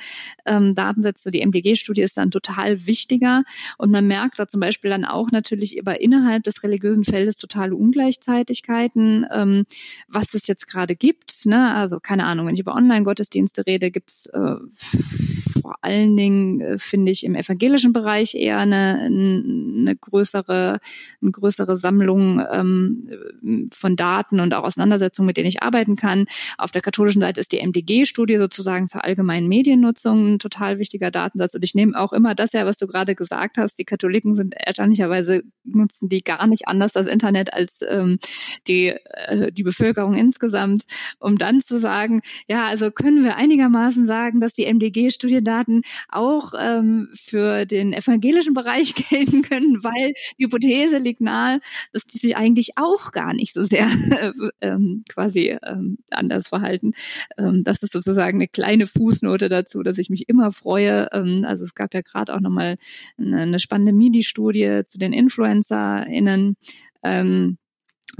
[0.44, 1.30] ähm, Datensätze.
[1.30, 3.44] Die MDG-Studie ist dann total wichtiger
[3.78, 7.76] und man merkt da zum Beispiel dann auch natürlich über innerhalb des religiösen Feldes totale
[7.76, 9.64] Ungleichzeitigkeiten, ähm,
[10.08, 11.74] was es jetzt gerade gibt, ne?
[11.74, 14.56] also keine Ahnung, Ahnung, wenn ich über Online-Gottesdienste rede, gibt's äh,
[15.62, 20.78] vor allen Dingen, äh, finde ich, im evangelischen Bereich eher eine, eine größere,
[21.20, 26.26] eine größere Sammlung ähm, von Daten und auch Auseinandersetzungen, mit denen ich arbeiten kann.
[26.58, 31.54] Auf der katholischen Seite ist die MDG-Studie sozusagen zur allgemeinen Mediennutzung ein total wichtiger Datensatz.
[31.54, 33.78] Und ich nehme auch immer das her, was du gerade gesagt hast.
[33.78, 38.18] Die Katholiken sind erstaunlicherweise nutzen die gar nicht anders das Internet als ähm,
[38.66, 40.84] die, äh, die Bevölkerung insgesamt,
[41.18, 47.08] um dann zu sagen, ja, also können wir einigermaßen sagen, dass die MDG-Studiendaten auch ähm,
[47.14, 51.60] für den evangelischen Bereich gelten können, weil die Hypothese liegt nahe,
[51.92, 56.92] dass die sich eigentlich auch gar nicht so sehr äh, ähm, quasi ähm, anders verhalten.
[57.38, 61.08] Ähm, das ist sozusagen eine kleine Fußnote dazu, dass ich mich immer freue.
[61.12, 62.76] Ähm, also es gab ja gerade auch nochmal
[63.18, 66.56] eine, eine spannende MIDI-Studie zu den InfluencerInnen.
[67.02, 67.58] Ähm,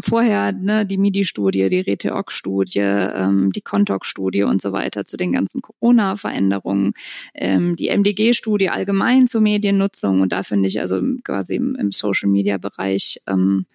[0.00, 5.62] vorher ne, die MIDI-Studie, die Reteoc-Studie, ähm, die Contoc-Studie und so weiter zu den ganzen
[5.62, 6.94] Corona-Veränderungen,
[7.34, 13.22] ähm, die MDG-Studie allgemein zur Mediennutzung und da finde ich also quasi im, im Social-Media-Bereich,
[13.26, 13.66] ähm,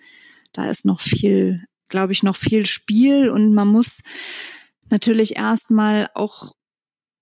[0.54, 4.02] da ist noch viel, glaube ich, noch viel Spiel und man muss
[4.90, 6.54] natürlich erstmal auch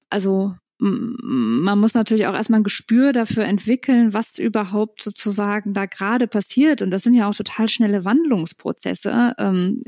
[0.09, 6.27] also man muss natürlich auch erstmal ein Gespür dafür entwickeln, was überhaupt sozusagen da gerade
[6.27, 6.81] passiert.
[6.81, 9.81] Und das sind ja auch total schnelle Wandlungsprozesse, ähm,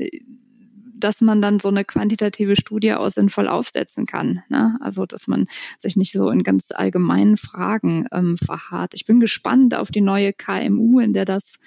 [0.94, 4.42] dass man dann so eine quantitative Studie auch sinnvoll aufsetzen kann.
[4.48, 4.78] Ne?
[4.80, 5.46] Also, dass man
[5.78, 8.94] sich nicht so in ganz allgemeinen Fragen ähm, verharrt.
[8.94, 11.58] Ich bin gespannt auf die neue KMU, in der das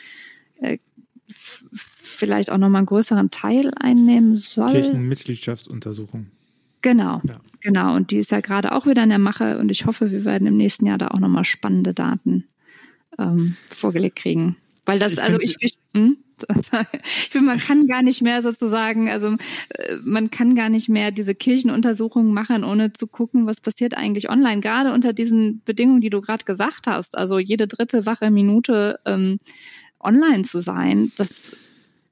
[0.56, 0.80] äh,
[1.34, 4.72] vielleicht auch nochmal einen größeren Teil einnehmen soll.
[4.72, 6.28] Kirchenmitgliedschaftsuntersuchung.
[6.82, 7.40] Genau, ja.
[7.62, 7.96] genau.
[7.96, 10.48] Und die ist ja gerade auch wieder in der Mache und ich hoffe, wir werden
[10.48, 12.46] im nächsten Jahr da auch nochmal spannende Daten
[13.20, 14.56] ähm, vorgelegt kriegen.
[14.86, 16.18] Weil das, ich also ich, ich, hm?
[16.50, 19.36] ich finde, man kann gar nicht mehr sozusagen, also
[19.70, 24.30] äh, man kann gar nicht mehr diese Kirchenuntersuchungen machen, ohne zu gucken, was passiert eigentlich
[24.30, 24.62] online.
[24.62, 29.38] Gerade unter diesen Bedingungen, die du gerade gesagt hast, also jede dritte wache Minute ähm,
[30.00, 31.56] online zu sein, das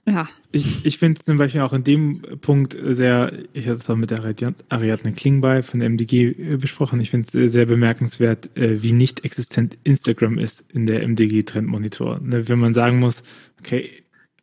[0.09, 0.29] ja.
[0.51, 4.11] Ich, ich finde zum Beispiel auch in dem Punkt sehr, ich hatte es auch mit
[4.11, 9.23] Ariadne Klingbeil von der MDG äh, besprochen, ich finde es sehr bemerkenswert, äh, wie nicht
[9.23, 12.19] existent Instagram ist in der MDG-Trendmonitor.
[12.19, 13.23] Ne, wenn man sagen muss,
[13.59, 13.89] okay,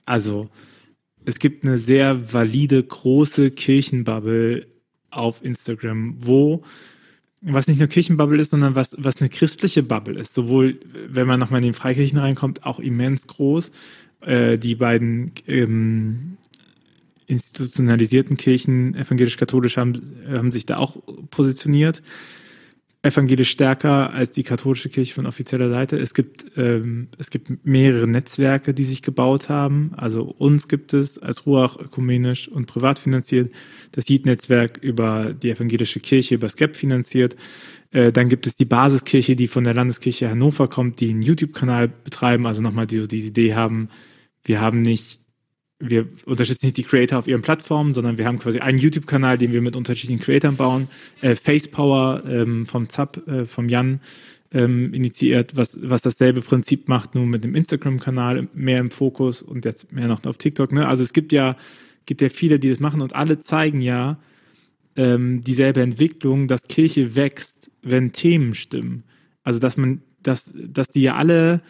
[0.04, 0.48] also
[1.24, 4.66] es gibt eine sehr valide, große Kirchenbubble
[5.10, 6.62] auf Instagram, wo
[7.42, 10.34] was nicht nur Kirchenbubble ist, sondern was, was eine christliche Bubble ist.
[10.34, 13.70] Sowohl, wenn man nochmal in die Freikirchen reinkommt, auch immens groß.
[14.20, 16.36] Äh, die beiden ähm,
[17.26, 20.96] institutionalisierten Kirchen, evangelisch-katholisch, haben, haben sich da auch
[21.30, 22.02] positioniert
[23.06, 25.96] evangelisch stärker als die katholische Kirche von offizieller Seite.
[25.96, 29.92] Es gibt, ähm, es gibt mehrere Netzwerke, die sich gebaut haben.
[29.96, 33.52] Also uns gibt es als Ruach ökumenisch und privat finanziert,
[33.92, 37.36] das JIT-Netzwerk über die evangelische Kirche, über SCEP finanziert.
[37.96, 41.88] Äh, dann gibt es die Basiskirche, die von der Landeskirche Hannover kommt, die einen YouTube-Kanal
[41.88, 43.88] betreiben, also nochmal die so diese Idee haben,
[44.44, 45.20] wir haben nicht
[45.78, 49.52] wir unterstützen nicht die Creator auf ihren Plattformen, sondern wir haben quasi einen YouTube-Kanal, den
[49.52, 50.88] wir mit unterschiedlichen Creatoren bauen.
[51.20, 54.00] Äh, Facepower ähm, vom Zap, äh, vom Jan
[54.52, 59.66] ähm, initiiert, was, was dasselbe Prinzip macht, nur mit dem Instagram-Kanal mehr im Fokus und
[59.66, 60.72] jetzt mehr noch auf TikTok.
[60.72, 60.88] Ne?
[60.88, 61.56] Also es gibt ja,
[62.06, 64.18] gibt ja viele, die das machen und alle zeigen ja
[64.96, 67.55] ähm, dieselbe Entwicklung, dass Kirche wächst,
[67.88, 69.04] wenn Themen stimmen.
[69.42, 71.60] Also dass man, dass, dass die ja alle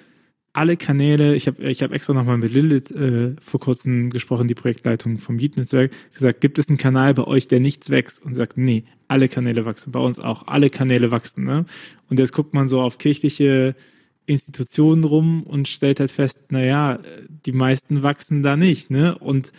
[0.57, 4.55] alle Kanäle, ich habe ich hab extra nochmal mit Lilith äh, vor kurzem gesprochen, die
[4.55, 8.25] Projektleitung vom Yeet-Netzwerk, gesagt, gibt es einen Kanal bei euch, der nichts wächst?
[8.25, 11.45] Und sagt, nee, alle Kanäle wachsen, bei uns auch, alle Kanäle wachsen.
[11.45, 11.67] Ne?
[12.09, 13.77] Und jetzt guckt man so auf kirchliche
[14.25, 17.01] Institutionen rum und stellt halt fest, naja,
[17.45, 18.91] die meisten wachsen da nicht.
[18.91, 19.17] Ne?
[19.19, 19.53] Und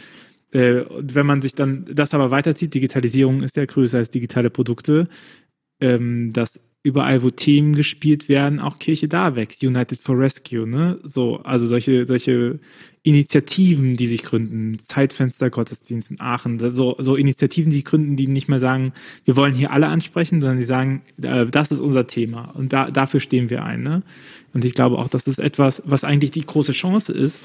[0.52, 5.08] äh, wenn man sich dann das aber weiterzieht, Digitalisierung ist ja größer als digitale Produkte,
[5.80, 9.62] ähm, dass überall, wo Themen gespielt werden, auch Kirche da wächst.
[9.62, 11.00] United for Rescue, ne?
[11.04, 12.60] So, also solche, solche
[13.04, 18.48] Initiativen, die sich gründen, Zeitfenster Gottesdienst in Aachen, so, so Initiativen, die gründen, die nicht
[18.48, 18.94] mehr sagen,
[19.26, 22.90] wir wollen hier alle ansprechen, sondern die sagen, äh, das ist unser Thema und da,
[22.90, 24.04] dafür stehen wir ein, ne?
[24.54, 27.42] Und ich glaube auch, dass das etwas, was eigentlich die große Chance ist,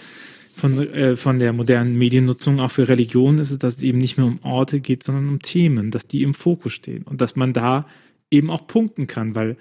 [0.54, 4.18] von, äh, von der modernen Mediennutzung auch für Religion ist es, dass es eben nicht
[4.18, 7.52] mehr um Orte geht, sondern um Themen, dass die im Fokus stehen und dass man
[7.52, 7.86] da
[8.32, 9.56] eben auch punkten kann, weil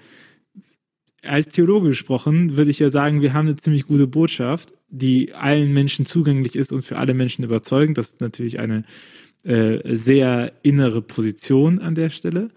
[1.22, 5.72] als Theologe gesprochen würde ich ja sagen, wir haben eine ziemlich gute Botschaft, die allen
[5.72, 7.96] Menschen zugänglich ist und für alle Menschen überzeugend.
[7.96, 8.84] Das ist natürlich eine
[9.44, 12.50] äh, sehr innere Position an der Stelle.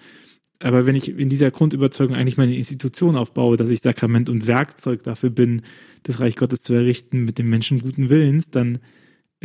[0.60, 5.04] Aber wenn ich in dieser Grundüberzeugung eigentlich meine Institution aufbaue, dass ich Sakrament und Werkzeug
[5.04, 5.62] dafür bin,
[6.04, 8.80] das Reich Gottes zu errichten mit dem Menschen guten Willens, dann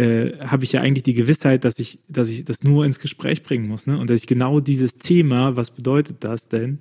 [0.00, 3.42] äh, habe ich ja eigentlich die Gewissheit, dass ich, dass ich das nur ins Gespräch
[3.42, 3.98] bringen muss, ne?
[3.98, 6.78] Und dass ich genau dieses Thema, was bedeutet das denn,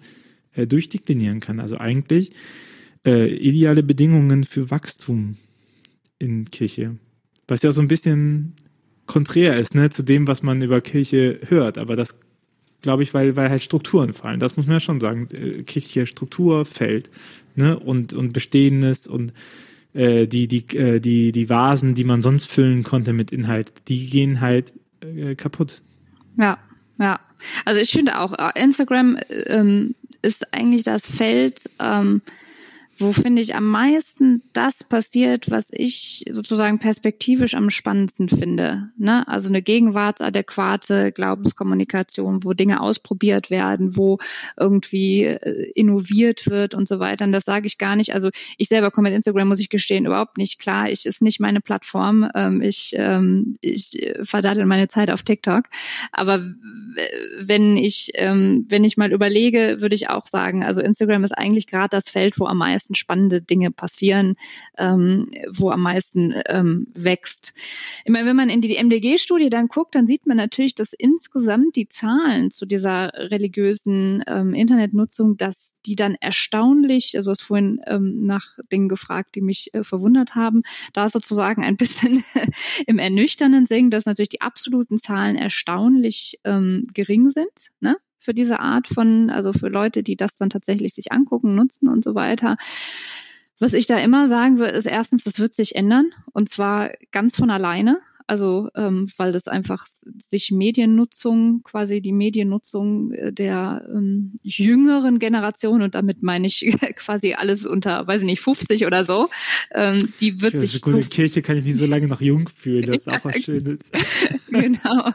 [0.53, 1.59] äh, durchdeklinieren kann.
[1.59, 2.31] Also eigentlich
[3.05, 5.35] äh, ideale Bedingungen für Wachstum
[6.17, 6.95] in Kirche.
[7.49, 8.53] Was ja so ein bisschen
[9.05, 11.77] konträr ist, ne, zu dem, was man über Kirche hört.
[11.77, 12.15] Aber das
[12.81, 14.39] glaube ich, weil, weil halt Strukturen fallen.
[14.39, 15.27] Das muss man ja schon sagen.
[15.33, 17.09] Äh, Kirche Struktur fällt,
[17.55, 19.33] ne, und, und Bestehendes und
[19.93, 24.07] äh, die, die, äh, die, die Vasen, die man sonst füllen konnte mit Inhalt, die
[24.07, 25.81] gehen halt äh, kaputt.
[26.37, 26.57] Ja,
[26.99, 27.19] ja.
[27.65, 29.17] Also ich finde auch, äh, Instagram
[29.47, 32.21] ähm, ist eigentlich das Feld, ähm,
[32.99, 38.89] wo finde ich am meisten das passiert, was ich sozusagen perspektivisch am spannendsten finde.
[38.97, 39.25] Ne?
[39.27, 44.17] Also eine gegenwartsadäquate Glaubenskommunikation, wo Dinge ausprobiert werden, wo
[44.59, 47.23] irgendwie äh, innoviert wird und so weiter.
[47.23, 48.13] Und das sage ich gar nicht.
[48.13, 50.89] Also ich selber komme mit Instagram, muss ich gestehen, überhaupt nicht klar.
[50.89, 52.29] Ich ist nicht meine Plattform.
[52.35, 55.65] Ähm, ich ähm, ich verdattel meine Zeit auf TikTok.
[56.11, 56.43] Aber
[57.39, 61.67] wenn ich ähm, wenn ich mal überlege, würde ich auch sagen, also Instagram ist eigentlich
[61.67, 64.35] gerade das Feld, wo am meisten meisten spannende Dinge passieren,
[64.77, 67.53] ähm, wo am meisten ähm, wächst.
[68.05, 71.75] Ich meine, wenn man in die MDG-Studie dann guckt, dann sieht man natürlich, dass insgesamt
[71.75, 78.25] die Zahlen zu dieser religiösen ähm, Internetnutzung, dass die dann erstaunlich, also hast vorhin ähm,
[78.25, 80.63] nach Dingen gefragt, die mich äh, verwundert haben,
[80.93, 82.23] da sozusagen ein bisschen
[82.87, 87.71] im ernüchternden Singen, dass natürlich die absoluten Zahlen erstaunlich ähm, gering sind.
[87.79, 87.95] Ne?
[88.19, 92.03] Für diese Art von, also für Leute, die das dann tatsächlich sich angucken, nutzen und
[92.03, 92.57] so weiter.
[93.59, 97.35] Was ich da immer sagen würde, ist erstens, das wird sich ändern und zwar ganz
[97.35, 97.97] von alleine.
[98.29, 105.81] Also ähm, weil das einfach sich Mediennutzung, quasi die Mediennutzung äh, der ähm, jüngeren Generation,
[105.81, 106.59] und damit meine ich
[106.95, 109.29] quasi alles unter, weiß ich nicht, 50 oder so,
[109.73, 110.79] ähm, die wird ja, sich.
[110.81, 113.43] Gut, in Kirche kann ich mich so lange noch jung fühlen, das ist auch was
[113.43, 113.79] Schönes.
[114.47, 115.11] genau.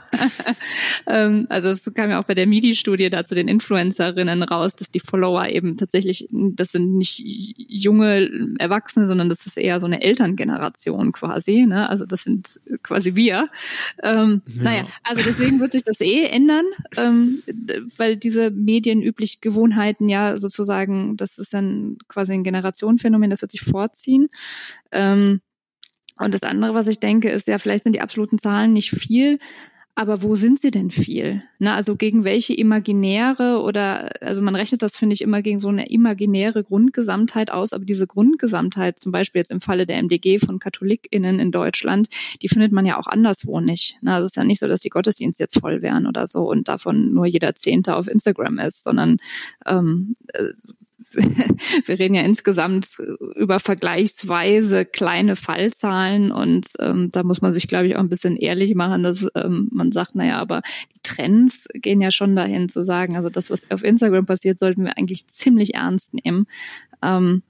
[1.06, 4.90] ähm, also es kam ja auch bei der MIDI-Studie da zu den Influencerinnen raus, dass
[4.90, 10.02] die Follower eben tatsächlich, das sind nicht junge Erwachsene, sondern das ist eher so eine
[10.02, 11.66] Elterngeneration quasi.
[11.66, 11.88] Ne?
[11.88, 13.48] Also das sind quasi quasi wir.
[14.02, 14.62] Ähm, ja.
[14.62, 16.64] Naja, also deswegen wird sich das eh ändern,
[16.96, 17.42] ähm,
[17.96, 23.62] weil diese medienüblichen Gewohnheiten ja sozusagen, das ist dann quasi ein Generationenphänomen, das wird sich
[23.62, 24.28] vorziehen.
[24.92, 25.40] Ähm,
[26.16, 29.38] und das andere, was ich denke, ist ja, vielleicht sind die absoluten Zahlen nicht viel,
[29.96, 31.42] aber wo sind sie denn viel?
[31.60, 35.68] Na, also gegen welche imaginäre oder, also man rechnet das, finde ich, immer gegen so
[35.68, 40.58] eine imaginäre Grundgesamtheit aus, aber diese Grundgesamtheit, zum Beispiel jetzt im Falle der MDG von
[40.58, 42.08] KatholikInnen in Deutschland,
[42.42, 43.98] die findet man ja auch anderswo nicht.
[44.00, 46.50] Na, also es ist ja nicht so, dass die Gottesdienste jetzt voll wären oder so
[46.50, 49.18] und davon nur jeder Zehnte auf Instagram ist, sondern
[49.64, 50.50] ähm, äh,
[51.86, 52.98] wir reden ja insgesamt
[53.36, 58.36] über vergleichsweise kleine Fallzahlen und ähm, da muss man sich, glaube ich, auch ein bisschen
[58.36, 60.62] ehrlich machen, dass ähm, man sagt, naja, aber
[60.94, 64.84] die Trends gehen ja schon dahin zu sagen, also das, was auf Instagram passiert, sollten
[64.84, 66.46] wir eigentlich ziemlich ernst nehmen.
[67.02, 67.42] Ähm,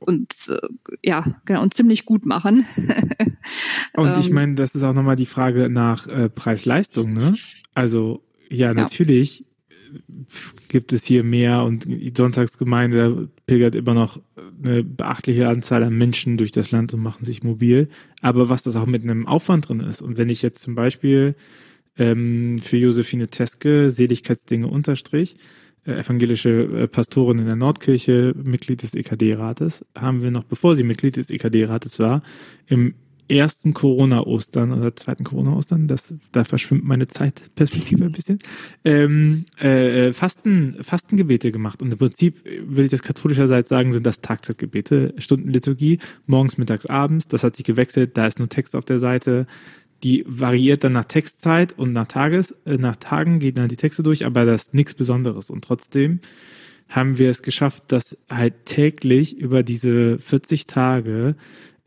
[0.00, 0.68] und äh,
[1.04, 2.64] ja, genau, und ziemlich gut machen.
[3.94, 7.34] und ich ähm, meine, das ist auch nochmal die Frage nach äh, Preis-Leistung, ne?
[7.74, 9.44] Also ja, ja, natürlich
[10.68, 14.20] gibt es hier mehr und die Sonntagsgemeinde pilgert immer noch
[14.62, 17.88] eine beachtliche Anzahl an Menschen durch das Land und machen sich mobil.
[18.20, 20.02] Aber was das auch mit einem Aufwand drin ist.
[20.02, 21.34] Und wenn ich jetzt zum Beispiel
[21.96, 25.36] ähm, für Josephine Teske, Seligkeitsdinge unterstrich,
[25.86, 30.82] äh, evangelische äh, Pastorin in der Nordkirche, Mitglied des EKD-Rates, haben wir noch, bevor sie
[30.82, 32.22] Mitglied des EKD-Rates war,
[32.66, 32.94] im
[33.28, 35.86] ersten Corona-Ostern oder zweiten Corona-Ostern,
[36.32, 38.38] da verschwimmt meine Zeitperspektive ein bisschen,
[38.84, 41.82] ähm, äh, Fasten, Fastengebete gemacht.
[41.82, 47.28] Und im Prinzip, würde ich das katholischerseits sagen, sind das Tagzeitgebete, Stundenliturgie, morgens, mittags, abends.
[47.28, 49.46] Das hat sich gewechselt, da ist nur Text auf der Seite.
[50.02, 54.02] Die variiert dann nach Textzeit und nach Tages, äh, nach Tagen gehen dann die Texte
[54.02, 55.50] durch, aber das ist nichts Besonderes.
[55.50, 56.20] Und trotzdem
[56.88, 61.36] haben wir es geschafft, dass halt täglich über diese 40 Tage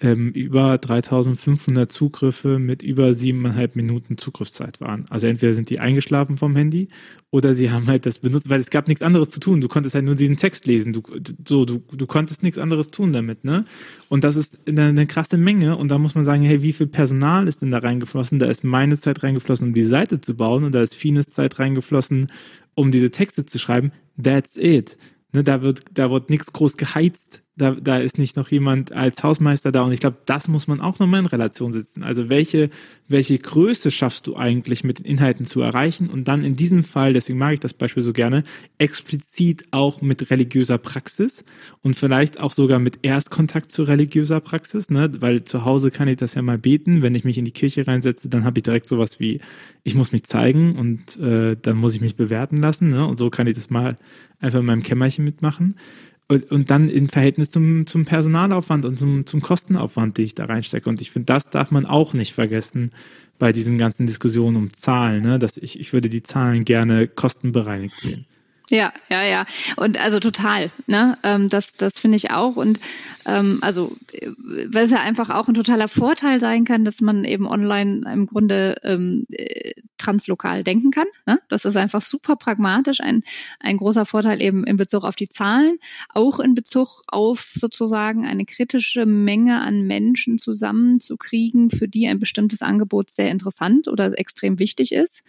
[0.01, 5.05] ähm, über 3500 Zugriffe mit über siebeneinhalb Minuten Zugriffszeit waren.
[5.09, 6.89] Also entweder sind die eingeschlafen vom Handy
[7.29, 9.61] oder sie haben halt das benutzt, weil es gab nichts anderes zu tun.
[9.61, 10.91] Du konntest halt nur diesen Text lesen.
[10.91, 11.03] Du,
[11.47, 13.65] so, du, du konntest nichts anderes tun damit, ne?
[14.09, 15.77] Und das ist eine, eine krasse Menge.
[15.77, 18.39] Und da muss man sagen, hey, wie viel Personal ist denn da reingeflossen?
[18.39, 21.59] Da ist meine Zeit reingeflossen, um die Seite zu bauen und da ist Fines Zeit
[21.59, 22.31] reingeflossen,
[22.73, 23.91] um diese Texte zu schreiben.
[24.21, 24.97] That's it.
[25.31, 29.21] Ne, da wird, da wird nichts groß geheizt da, da ist nicht noch jemand als
[29.23, 29.83] Hausmeister da.
[29.83, 32.01] Und ich glaube, das muss man auch nochmal in Relation setzen.
[32.01, 32.71] Also welche,
[33.07, 36.07] welche Größe schaffst du eigentlich mit den Inhalten zu erreichen?
[36.07, 38.43] Und dann in diesem Fall, deswegen mag ich das Beispiel so gerne,
[38.79, 41.45] explizit auch mit religiöser Praxis
[41.83, 45.11] und vielleicht auch sogar mit Erstkontakt zu religiöser Praxis, ne?
[45.19, 47.03] weil zu Hause kann ich das ja mal beten.
[47.03, 49.39] Wenn ich mich in die Kirche reinsetze, dann habe ich direkt sowas wie,
[49.83, 52.89] ich muss mich zeigen und äh, dann muss ich mich bewerten lassen.
[52.89, 53.05] Ne?
[53.05, 53.95] Und so kann ich das mal
[54.39, 55.75] einfach in meinem Kämmerchen mitmachen.
[56.31, 60.45] Und, und dann im Verhältnis zum, zum Personalaufwand und zum, zum Kostenaufwand, den ich da
[60.45, 60.87] reinstecke.
[60.87, 62.91] Und ich finde, das darf man auch nicht vergessen
[63.37, 65.23] bei diesen ganzen Diskussionen um Zahlen.
[65.23, 65.39] Ne?
[65.39, 68.25] Dass ich, ich würde die Zahlen gerne kostenbereinigt sehen.
[68.71, 69.45] Ja, ja, ja.
[69.75, 71.17] Und also total, ne?
[71.23, 72.55] Ähm, das, das finde ich auch.
[72.55, 72.79] Und
[73.25, 77.47] ähm, also, weil es ja einfach auch ein totaler Vorteil sein kann, dass man eben
[77.47, 81.07] online im Grunde ähm, äh, translokal denken kann.
[81.25, 81.39] Ne?
[81.47, 83.23] Das ist einfach super pragmatisch, ein,
[83.59, 85.77] ein großer Vorteil eben in Bezug auf die Zahlen,
[86.09, 92.61] auch in Bezug auf sozusagen eine kritische Menge an Menschen zusammenzukriegen, für die ein bestimmtes
[92.61, 95.23] Angebot sehr interessant oder extrem wichtig ist.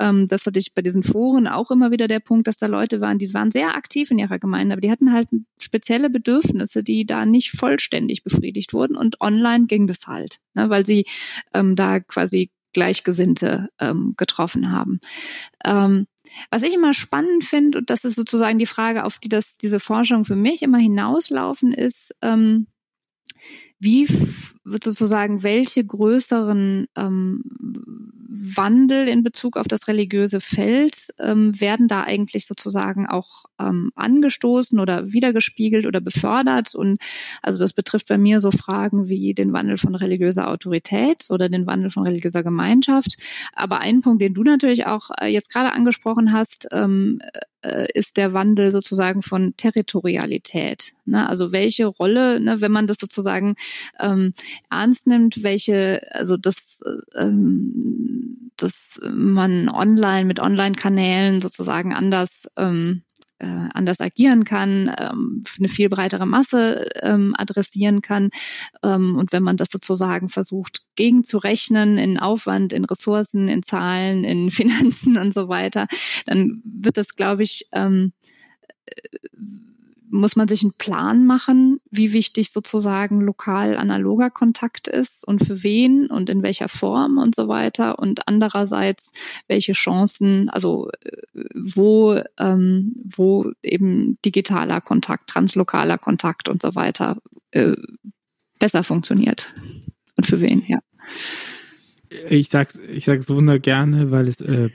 [0.00, 2.83] Ähm, das hatte ich bei diesen Foren auch immer wieder der Punkt, dass da Leute
[2.84, 5.28] Leute waren, die waren sehr aktiv in ihrer Gemeinde, aber die hatten halt
[5.58, 8.94] spezielle Bedürfnisse, die da nicht vollständig befriedigt wurden.
[8.94, 11.06] Und online ging das halt, ne, weil sie
[11.54, 15.00] ähm, da quasi Gleichgesinnte ähm, getroffen haben.
[15.64, 16.06] Ähm,
[16.50, 19.80] was ich immer spannend finde, und das ist sozusagen die Frage, auf die das diese
[19.80, 22.66] Forschung für mich immer hinauslaufen, ist, ähm,
[23.78, 24.06] wie
[24.64, 27.42] sozusagen welche größeren ähm,
[28.36, 34.80] Wandel in Bezug auf das religiöse Feld ähm, werden da eigentlich sozusagen auch ähm, angestoßen
[34.80, 36.74] oder wiedergespiegelt oder befördert?
[36.74, 37.00] Und
[37.42, 41.66] also das betrifft bei mir so Fragen wie den Wandel von religiöser Autorität oder den
[41.66, 43.16] Wandel von religiöser Gemeinschaft.
[43.54, 47.20] Aber ein Punkt, den du natürlich auch äh, jetzt gerade angesprochen hast, ähm,
[47.64, 50.92] äh, ist der Wandel sozusagen von Territorialität.
[51.06, 51.28] Ne?
[51.28, 53.56] Also welche Rolle, ne, wenn man das sozusagen
[53.98, 54.32] ähm,
[54.70, 56.80] ernst nimmt, welche, also das,
[57.16, 63.02] ähm, dass man online mit Online-Kanälen sozusagen anders ähm,
[63.38, 68.30] äh, anders agieren kann, ähm, eine viel breitere Masse ähm, adressieren kann.
[68.82, 74.50] Ähm, und wenn man das sozusagen versucht gegenzurechnen in Aufwand, in Ressourcen, in Zahlen, in
[74.52, 75.86] Finanzen und so weiter,
[76.26, 78.12] dann wird das, glaube ich, ähm,
[80.10, 85.62] muss man sich einen Plan machen, wie wichtig sozusagen lokal analoger Kontakt ist und für
[85.62, 87.98] wen und in welcher Form und so weiter.
[87.98, 89.12] Und andererseits,
[89.48, 97.18] welche Chancen, also äh, wo, ähm, wo eben digitaler Kontakt, translokaler Kontakt und so weiter
[97.50, 97.74] äh,
[98.60, 99.52] besser funktioniert.
[100.16, 100.78] Und für wen, ja.
[102.28, 104.70] ich sag's, ich sag's wunder gerne, weil es äh,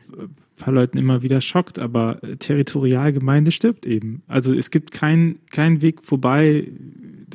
[0.59, 4.21] paar Leuten immer wieder schockt, aber Territorialgemeinde stirbt eben.
[4.27, 6.67] Also es gibt keinen kein Weg vorbei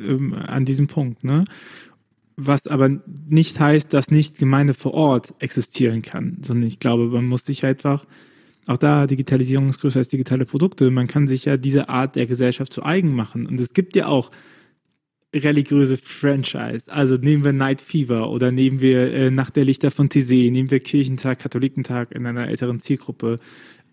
[0.01, 1.45] ähm, an diesem Punkt, ne?
[2.37, 2.91] Was aber
[3.29, 7.65] nicht heißt, dass nicht Gemeinde vor Ort existieren kann, sondern ich glaube, man muss sich
[7.65, 8.07] einfach
[8.67, 10.91] auch da Digitalisierung ist größer als digitale Produkte.
[10.91, 13.47] Man kann sich ja diese Art der Gesellschaft zu eigen machen.
[13.47, 14.31] Und es gibt ja auch
[15.35, 16.85] religiöse Franchise.
[16.89, 20.71] Also nehmen wir Night Fever oder nehmen wir äh, Nacht der Lichter von Tizé, nehmen
[20.71, 23.39] wir Kirchentag, Katholikentag in einer älteren Zielgruppe.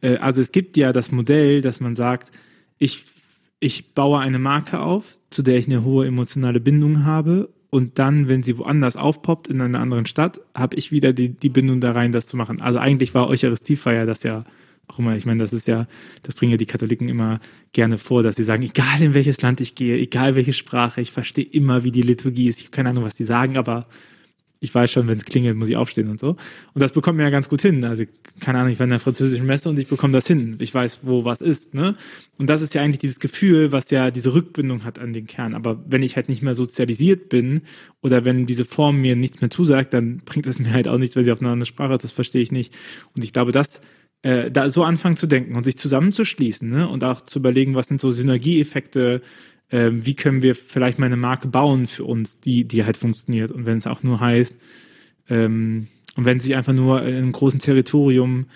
[0.02, 2.32] Äh, also es gibt ja das Modell, dass man sagt,
[2.78, 3.06] ich,
[3.60, 8.28] ich baue eine Marke auf, zu der ich eine hohe emotionale Bindung habe und dann,
[8.28, 11.94] wenn sie woanders aufpoppt, in einer anderen Stadt, habe ich wieder die, die Bindung da
[11.94, 12.62] rein, das zu machen.
[12.62, 14.44] Also eigentlich war Eucharistiefeier das ja
[14.92, 15.88] auch immer, ich meine, das ist ja,
[16.24, 17.40] das bringen ja die Katholiken immer
[17.74, 21.12] gerne vor, dass sie sagen, egal in welches Land ich gehe, egal welche Sprache, ich
[21.12, 22.60] verstehe immer, wie die Liturgie ist.
[22.60, 23.88] Ich habe keine Ahnung, was die sagen, aber
[24.64, 26.30] ich weiß schon, wenn es klingelt, muss ich aufstehen und so.
[26.74, 27.84] Und das bekommt mir ja ganz gut hin.
[27.84, 28.04] Also,
[28.42, 30.56] keine Ahnung, ich war in der französischen Messe und ich bekomme das hin.
[30.60, 31.96] Ich weiß, wo was ist, ne?
[32.38, 35.56] Und das ist ja eigentlich dieses Gefühl, was ja diese Rückbindung hat an den Kern.
[35.56, 37.62] Aber wenn ich halt nicht mehr sozialisiert bin
[38.02, 41.16] oder wenn diese Form mir nichts mehr zusagt, dann bringt es mir halt auch nichts,
[41.16, 42.04] wenn sie auf eine andere Sprache ist.
[42.04, 42.72] Das verstehe ich nicht.
[43.16, 43.82] Und ich glaube, das
[44.24, 46.88] äh, da so anfangen zu denken und sich zusammenzuschließen ne?
[46.88, 49.22] und auch zu überlegen, was sind so Synergieeffekte,
[49.70, 53.52] äh, wie können wir vielleicht mal eine Marke bauen für uns, die, die halt funktioniert.
[53.52, 54.58] Und wenn es auch nur heißt,
[55.30, 58.48] ähm, und wenn sich einfach nur in einem großen Territorium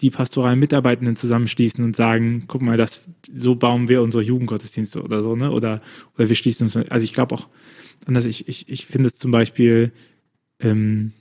[0.00, 3.02] die pastoralen Mitarbeitenden zusammenschließen und sagen, guck mal, das,
[3.34, 5.50] so bauen wir unsere Jugendgottesdienste oder so, ne?
[5.50, 5.82] Oder,
[6.16, 6.76] oder wir schließen uns.
[6.76, 7.48] Also ich glaube auch,
[8.06, 9.92] anders, ich, ich, ich finde es zum Beispiel,
[10.60, 11.12] ähm,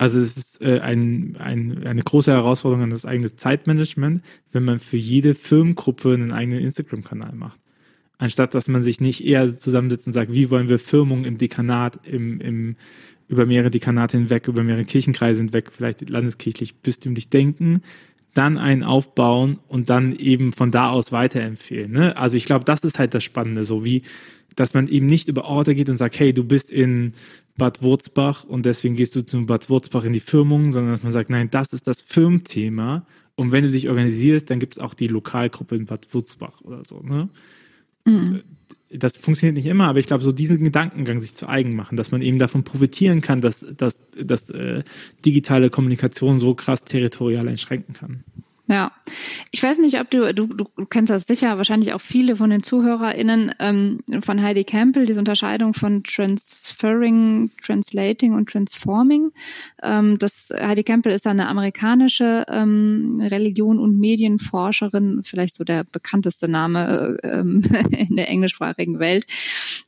[0.00, 4.78] also es ist äh, ein, ein, eine große Herausforderung an das eigene Zeitmanagement, wenn man
[4.78, 7.60] für jede Firmengruppe einen eigenen Instagram-Kanal macht.
[8.16, 12.00] Anstatt dass man sich nicht eher zusammensitzt und sagt, wie wollen wir Firmung im Dekanat,
[12.06, 12.76] im, im,
[13.28, 17.82] über mehrere Dekanate hinweg, über mehrere Kirchenkreise hinweg, vielleicht landeskirchlich bistümlich denken,
[18.32, 21.92] dann einen aufbauen und dann eben von da aus weiterempfehlen.
[21.92, 22.16] Ne?
[22.16, 24.04] Also ich glaube, das ist halt das Spannende, so wie,
[24.56, 27.14] dass man eben nicht über Orte geht und sagt, hey, du bist in
[27.56, 31.12] Bad Wurzbach und deswegen gehst du zum Bad Wurzbach in die Firmung, sondern dass man
[31.12, 33.04] sagt, nein, das ist das Firmthema
[33.40, 36.84] und wenn du dich organisierst, dann gibt es auch die Lokalgruppe in Bad Wurzbach oder
[36.84, 37.00] so.
[37.00, 37.30] Ne?
[38.04, 38.42] Mhm.
[38.92, 42.10] Das funktioniert nicht immer, aber ich glaube, so diesen Gedankengang sich zu eigen machen, dass
[42.10, 44.82] man eben davon profitieren kann, dass, dass, dass äh,
[45.24, 48.24] digitale Kommunikation so krass territorial einschränken kann.
[48.70, 48.92] Ja,
[49.50, 52.62] ich weiß nicht, ob du, du, du kennst das sicher, wahrscheinlich auch viele von den
[52.62, 59.32] ZuhörerInnen ähm, von Heidi Campbell, diese Unterscheidung von Transferring, Translating und Transforming.
[59.82, 66.46] Ähm, das, Heidi Campbell ist eine amerikanische ähm, Religion- und Medienforscherin, vielleicht so der bekannteste
[66.46, 69.26] Name äh, ähm, in der englischsprachigen Welt.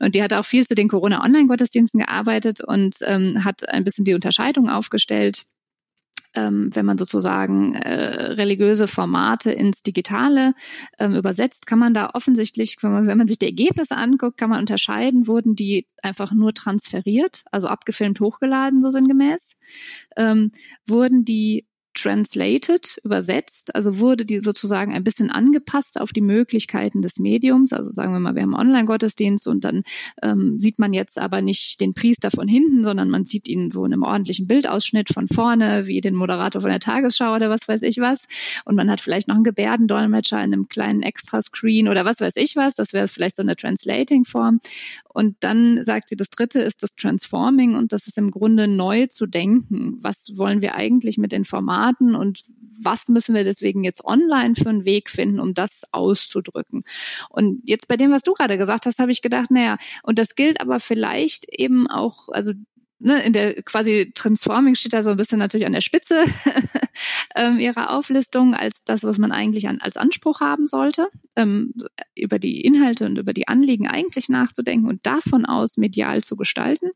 [0.00, 4.14] Und die hat auch viel zu den Corona-Online-Gottesdiensten gearbeitet und ähm, hat ein bisschen die
[4.14, 5.44] Unterscheidung aufgestellt
[6.34, 10.54] ähm, wenn man sozusagen äh, religiöse Formate ins Digitale
[10.98, 14.50] ähm, übersetzt, kann man da offensichtlich, wenn man, wenn man sich die Ergebnisse anguckt, kann
[14.50, 19.56] man unterscheiden, wurden die einfach nur transferiert, also abgefilmt hochgeladen, so sinngemäß,
[20.16, 20.52] ähm,
[20.86, 27.18] wurden die translated, übersetzt, also wurde die sozusagen ein bisschen angepasst auf die Möglichkeiten des
[27.18, 27.72] Mediums.
[27.72, 29.82] Also sagen wir mal, wir haben Online-Gottesdienst und dann
[30.22, 33.84] ähm, sieht man jetzt aber nicht den Priester von hinten, sondern man sieht ihn so
[33.84, 37.82] in einem ordentlichen Bildausschnitt von vorne, wie den Moderator von der Tagesschau oder was weiß
[37.82, 38.22] ich was.
[38.64, 42.56] Und man hat vielleicht noch einen Gebärdendolmetscher in einem kleinen Extrascreen oder was weiß ich
[42.56, 42.74] was.
[42.74, 44.60] Das wäre vielleicht so eine Translating-Form.
[45.12, 49.06] Und dann sagt sie, das dritte ist das Transforming und das ist im Grunde neu
[49.06, 49.98] zu denken.
[50.00, 52.42] Was wollen wir eigentlich mit den Formaten und
[52.84, 56.84] was müssen wir deswegen jetzt online für einen Weg finden, um das auszudrücken?
[57.28, 60.34] Und jetzt bei dem, was du gerade gesagt hast, habe ich gedacht, naja, und das
[60.34, 62.52] gilt aber vielleicht eben auch, also
[63.02, 66.24] ne, in der quasi Transforming steht da so ein bisschen natürlich an der Spitze
[67.36, 71.74] ähm, ihrer Auflistung als das, was man eigentlich an, als Anspruch haben sollte, ähm,
[72.16, 76.90] über die Inhalte und über die Anliegen eigentlich nachzudenken und davon aus medial zu gestalten.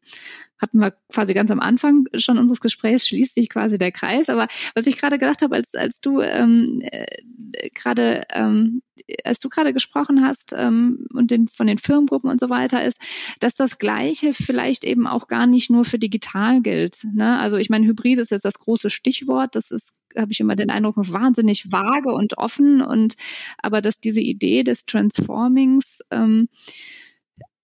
[0.58, 4.28] Hatten wir quasi ganz am Anfang schon unseres Gesprächs, schließt sich quasi der Kreis.
[4.28, 8.82] Aber was ich gerade gedacht habe, als, als du ähm, äh, gerade ähm,
[9.24, 12.98] als du gerade gesprochen hast ähm, und den, von den Firmengruppen und so weiter ist,
[13.40, 17.04] dass das Gleiche vielleicht eben auch gar nicht nur für digital gilt.
[17.14, 17.38] Ne?
[17.38, 19.54] Also ich meine, Hybrid ist jetzt das große Stichwort.
[19.54, 23.16] Das ist habe ich immer den Eindruck, wahnsinnig vage und offen und
[23.58, 26.48] aber dass diese Idee des Transformings ähm,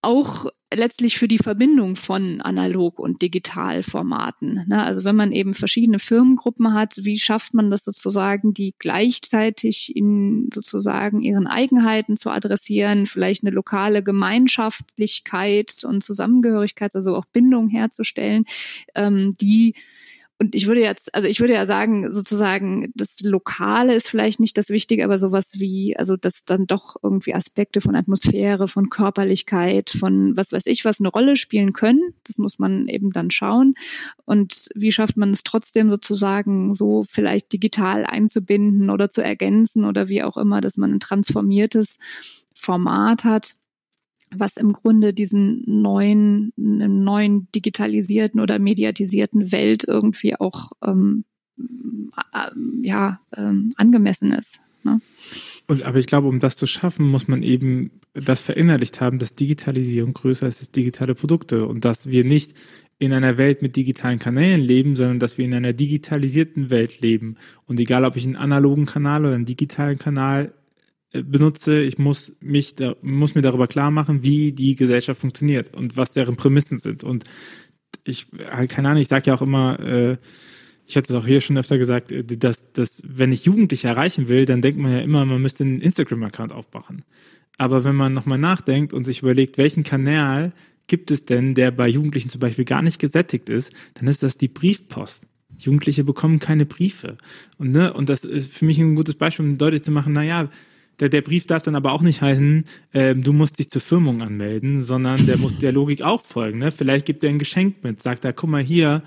[0.02, 4.64] auch letztlich für die Verbindung von Analog- und Digitalformaten.
[4.66, 4.82] Ne?
[4.82, 10.48] Also wenn man eben verschiedene Firmengruppen hat, wie schafft man das sozusagen, die gleichzeitig in
[10.52, 18.44] sozusagen ihren Eigenheiten zu adressieren, vielleicht eine lokale Gemeinschaftlichkeit und Zusammengehörigkeit, also auch Bindung herzustellen,
[18.94, 19.74] ähm, die
[20.42, 24.58] und ich würde jetzt, also ich würde ja sagen, sozusagen, das Lokale ist vielleicht nicht
[24.58, 29.90] das Wichtige, aber sowas wie, also dass dann doch irgendwie Aspekte von Atmosphäre, von Körperlichkeit,
[29.90, 32.12] von was weiß ich, was eine Rolle spielen können.
[32.24, 33.74] Das muss man eben dann schauen.
[34.24, 40.08] Und wie schafft man es trotzdem sozusagen so vielleicht digital einzubinden oder zu ergänzen oder
[40.08, 42.00] wie auch immer, dass man ein transformiertes
[42.52, 43.54] Format hat
[44.36, 51.24] was im Grunde diesen neuen, neuen digitalisierten oder mediatisierten Welt irgendwie auch ähm,
[51.58, 52.50] äh,
[52.82, 54.60] ja, ähm, angemessen ist.
[54.84, 55.00] Ne?
[55.66, 59.34] Und, aber ich glaube, um das zu schaffen, muss man eben das verinnerlicht haben, dass
[59.34, 62.54] Digitalisierung größer ist als digitale Produkte und dass wir nicht
[62.98, 67.36] in einer Welt mit digitalen Kanälen leben, sondern dass wir in einer digitalisierten Welt leben.
[67.66, 70.52] Und egal, ob ich einen analogen Kanal oder einen digitalen Kanal
[71.12, 75.96] benutze, ich muss mich da, muss mir darüber klar machen, wie die Gesellschaft funktioniert und
[75.96, 77.04] was deren Prämissen sind.
[77.04, 77.24] Und
[78.04, 80.16] ich, halt, keine Ahnung, ich sage ja auch immer, äh,
[80.86, 84.28] ich hatte es auch hier schon öfter gesagt, äh, dass, dass wenn ich Jugendliche erreichen
[84.28, 87.02] will, dann denkt man ja immer, man müsste einen Instagram-Account aufmachen.
[87.58, 90.52] Aber wenn man nochmal nachdenkt und sich überlegt, welchen Kanal
[90.86, 94.36] gibt es denn, der bei Jugendlichen zum Beispiel gar nicht gesättigt ist, dann ist das
[94.36, 95.28] die Briefpost.
[95.58, 97.18] Jugendliche bekommen keine Briefe.
[97.58, 100.50] Und, ne, und das ist für mich ein gutes Beispiel, um deutlich zu machen, naja,
[101.00, 104.22] der, der Brief darf dann aber auch nicht heißen, äh, du musst dich zur Firmung
[104.22, 106.58] anmelden, sondern der muss der Logik auch folgen.
[106.58, 106.70] Ne?
[106.70, 109.02] Vielleicht gibt er ein Geschenk mit, sagt er, guck mal hier,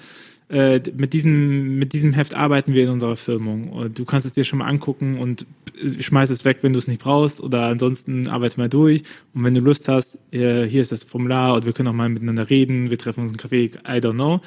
[0.50, 3.70] äh, mit, diesem, mit diesem Heft arbeiten wir in unserer Firmung.
[3.72, 5.46] Und du kannst es dir schon mal angucken und
[5.82, 7.42] äh, schmeiß es weg, wenn du es nicht brauchst.
[7.42, 9.04] Oder ansonsten arbeite mal durch.
[9.34, 12.10] Und wenn du Lust hast, äh, hier ist das Formular und wir können auch mal
[12.10, 14.42] miteinander reden, wir treffen uns einen Kaffee, I don't know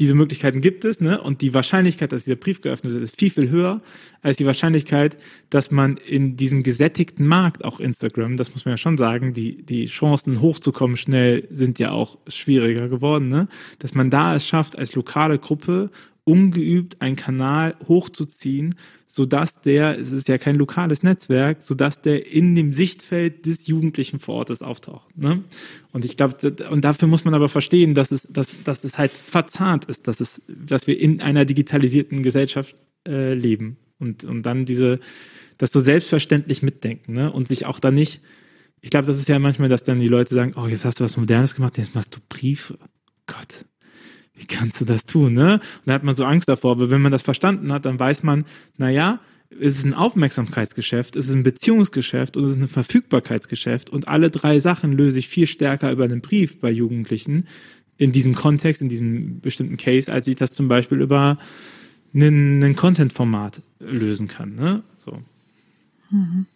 [0.00, 1.20] diese Möglichkeiten gibt es, ne?
[1.20, 3.82] Und die Wahrscheinlichkeit, dass dieser Brief geöffnet wird, ist viel, viel höher
[4.22, 5.18] als die Wahrscheinlichkeit,
[5.50, 9.62] dass man in diesem gesättigten Markt, auch Instagram, das muss man ja schon sagen, die,
[9.62, 13.46] die Chancen hochzukommen schnell sind ja auch schwieriger geworden, ne?
[13.78, 15.90] Dass man da es schafft, als lokale Gruppe
[16.30, 18.76] ungeübt einen Kanal hochzuziehen,
[19.06, 24.20] sodass der, es ist ja kein lokales Netzwerk, sodass der in dem Sichtfeld des Jugendlichen
[24.20, 25.16] vor Ort auftaucht.
[25.18, 25.42] Ne?
[25.92, 26.36] Und ich glaube,
[26.70, 30.20] und dafür muss man aber verstehen, dass es, dass, dass es halt verzahnt ist, dass
[30.20, 32.76] es, dass wir in einer digitalisierten Gesellschaft
[33.06, 35.00] äh, leben und, und dann diese,
[35.58, 37.32] das so selbstverständlich mitdenken, ne?
[37.32, 38.20] Und sich auch da nicht,
[38.80, 41.04] ich glaube, das ist ja manchmal, dass dann die Leute sagen, oh, jetzt hast du
[41.04, 42.78] was Modernes gemacht, jetzt machst du Briefe.
[43.26, 43.66] Gott,
[44.40, 45.54] wie kannst du das tun, ne?
[45.54, 46.72] Und da hat man so Angst davor.
[46.72, 48.44] Aber wenn man das verstanden hat, dann weiß man,
[48.78, 49.20] naja,
[49.50, 53.90] es ist ein Aufmerksamkeitsgeschäft, es ist ein Beziehungsgeschäft und es ist ein Verfügbarkeitsgeschäft.
[53.90, 57.46] Und alle drei Sachen löse ich viel stärker über einen Brief bei Jugendlichen
[57.96, 61.36] in diesem Kontext, in diesem bestimmten Case, als ich das zum Beispiel über
[62.14, 64.54] einen, Content-Format lösen kann.
[64.54, 64.82] Ne?
[64.98, 65.20] So.
[66.10, 66.46] Mhm.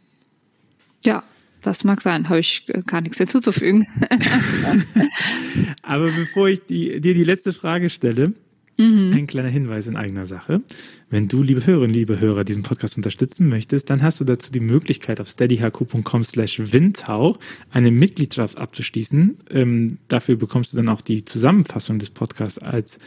[1.05, 1.24] Ja,
[1.67, 3.87] das mag sein, habe ich gar nichts hinzuzufügen.
[5.83, 8.33] Aber bevor ich die, dir die letzte Frage stelle,
[8.77, 9.12] mhm.
[9.15, 10.62] ein kleiner Hinweis in eigener Sache.
[11.11, 14.61] Wenn du, liebe Hörerinnen, liebe Hörer, diesen Podcast unterstützen möchtest, dann hast du dazu die
[14.61, 17.39] Möglichkeit, auf steadyhq.com slash windhauch
[17.71, 19.37] eine Mitgliedschaft abzuschließen.
[19.51, 22.99] Ähm, dafür bekommst du dann auch die Zusammenfassung des Podcasts als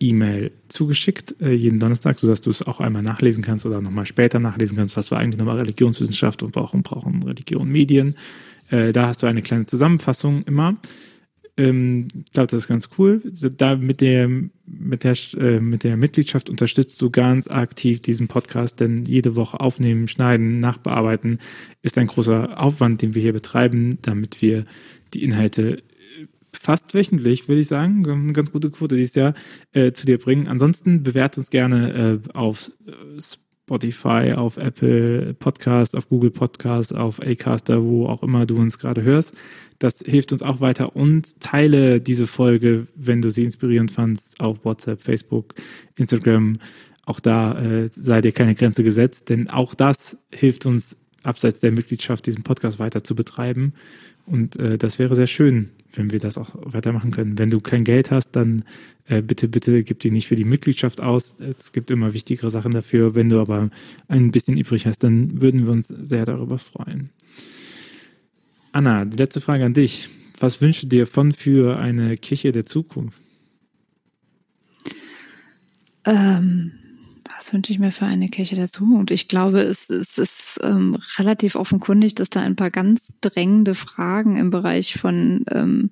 [0.00, 4.38] E-Mail zugeschickt, äh, jeden Donnerstag, sodass du es auch einmal nachlesen kannst oder nochmal später
[4.38, 8.16] nachlesen kannst, was wir eigentlich nochmal Religionswissenschaft und brauchen, brauchen Religion, Medien.
[8.70, 10.76] Äh, da hast du eine kleine Zusammenfassung immer.
[11.56, 13.22] Ähm, ich glaube, das ist ganz cool.
[13.56, 14.28] Da mit der,
[14.66, 19.60] mit der, äh, mit der Mitgliedschaft unterstützt du ganz aktiv diesen Podcast, denn jede Woche
[19.60, 21.38] aufnehmen, schneiden, nachbearbeiten
[21.82, 24.64] ist ein großer Aufwand, den wir hier betreiben, damit wir
[25.12, 25.82] die Inhalte
[26.54, 29.34] fast wöchentlich, würde ich sagen, eine ganz gute Quote dieses Jahr,
[29.72, 30.48] äh, zu dir bringen.
[30.48, 32.70] Ansonsten bewerte uns gerne äh, auf
[33.66, 39.02] Spotify, auf Apple Podcast, auf Google Podcast, auf Acaster, wo auch immer du uns gerade
[39.02, 39.34] hörst.
[39.78, 44.64] Das hilft uns auch weiter und teile diese Folge, wenn du sie inspirierend fandst, auf
[44.64, 45.54] WhatsApp, Facebook,
[45.96, 46.58] Instagram.
[47.06, 51.72] Auch da äh, sei dir keine Grenze gesetzt, denn auch das hilft uns abseits der
[51.72, 53.72] Mitgliedschaft diesen Podcast weiter zu betreiben.
[54.26, 57.38] Und äh, das wäre sehr schön, wenn wir das auch weitermachen können.
[57.38, 58.64] Wenn du kein Geld hast, dann
[59.06, 61.36] äh, bitte, bitte gib die nicht für die Mitgliedschaft aus.
[61.40, 63.14] Es gibt immer wichtigere Sachen dafür.
[63.14, 63.70] Wenn du aber
[64.08, 67.10] ein bisschen übrig hast, dann würden wir uns sehr darüber freuen.
[68.72, 70.08] Anna, die letzte Frage an dich.
[70.40, 73.20] Was wünschst du dir von für eine Kirche der Zukunft?
[76.04, 76.72] Ähm,
[77.36, 79.10] Was wünsche ich mir für eine Kirche der Zukunft?
[79.10, 84.36] Ich glaube, es, es ist ähm, relativ offenkundig, dass da ein paar ganz drängende Fragen
[84.36, 85.90] im Bereich von ähm,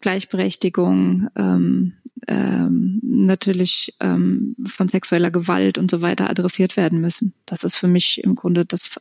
[0.00, 1.94] Gleichberechtigung, ähm,
[2.28, 7.34] ähm, natürlich ähm, von sexueller Gewalt und so weiter adressiert werden müssen.
[7.46, 9.00] Das ist für mich im Grunde das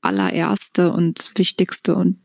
[0.00, 2.18] allererste und wichtigste und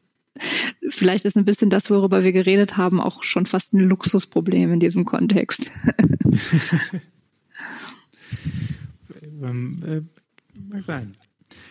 [0.90, 4.80] vielleicht ist ein bisschen das, worüber wir geredet haben, auch schon fast ein Luxusproblem in
[4.80, 5.72] diesem Kontext.
[9.44, 10.02] ähm, äh,
[10.70, 11.16] mag sein.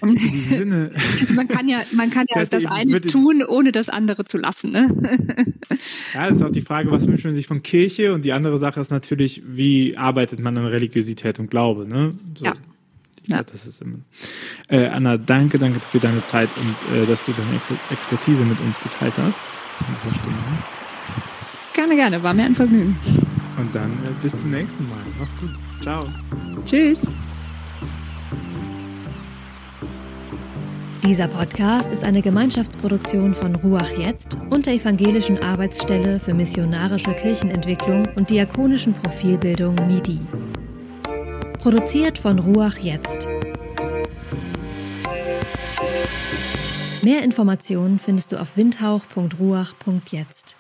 [0.03, 0.91] In diesem Sinne.
[1.35, 4.73] man kann ja, man kann ja das, das eine tun, ohne das andere zu lassen.
[4.73, 4.89] Ne?
[6.15, 8.13] ja, das ist auch die Frage, was wünscht man sich von Kirche?
[8.13, 11.87] Und die andere Sache ist natürlich, wie arbeitet man an Religiosität und Glaube?
[11.87, 12.11] Ne?
[12.37, 12.45] So.
[12.45, 12.55] Ja.
[13.27, 13.43] Ja.
[13.43, 13.99] das ist immer.
[14.69, 18.59] Äh, Anna, danke, danke für deine Zeit und äh, dass du deine Ex Expertise mit
[18.61, 19.39] uns geteilt hast.
[21.75, 22.97] Gerne, gerne, war mir ein Vergnügen.
[23.59, 24.99] Und dann äh, bis zum nächsten Mal.
[25.19, 25.51] Mach's gut.
[25.83, 26.07] Ciao.
[26.65, 27.01] Tschüss.
[31.03, 38.07] Dieser Podcast ist eine Gemeinschaftsproduktion von Ruach Jetzt und der Evangelischen Arbeitsstelle für missionarische Kirchenentwicklung
[38.15, 40.21] und diakonischen Profilbildung MIDI.
[41.61, 43.27] Produziert von Ruach Jetzt.
[47.03, 50.58] Mehr Informationen findest du auf windhauch.ruach.jetzt.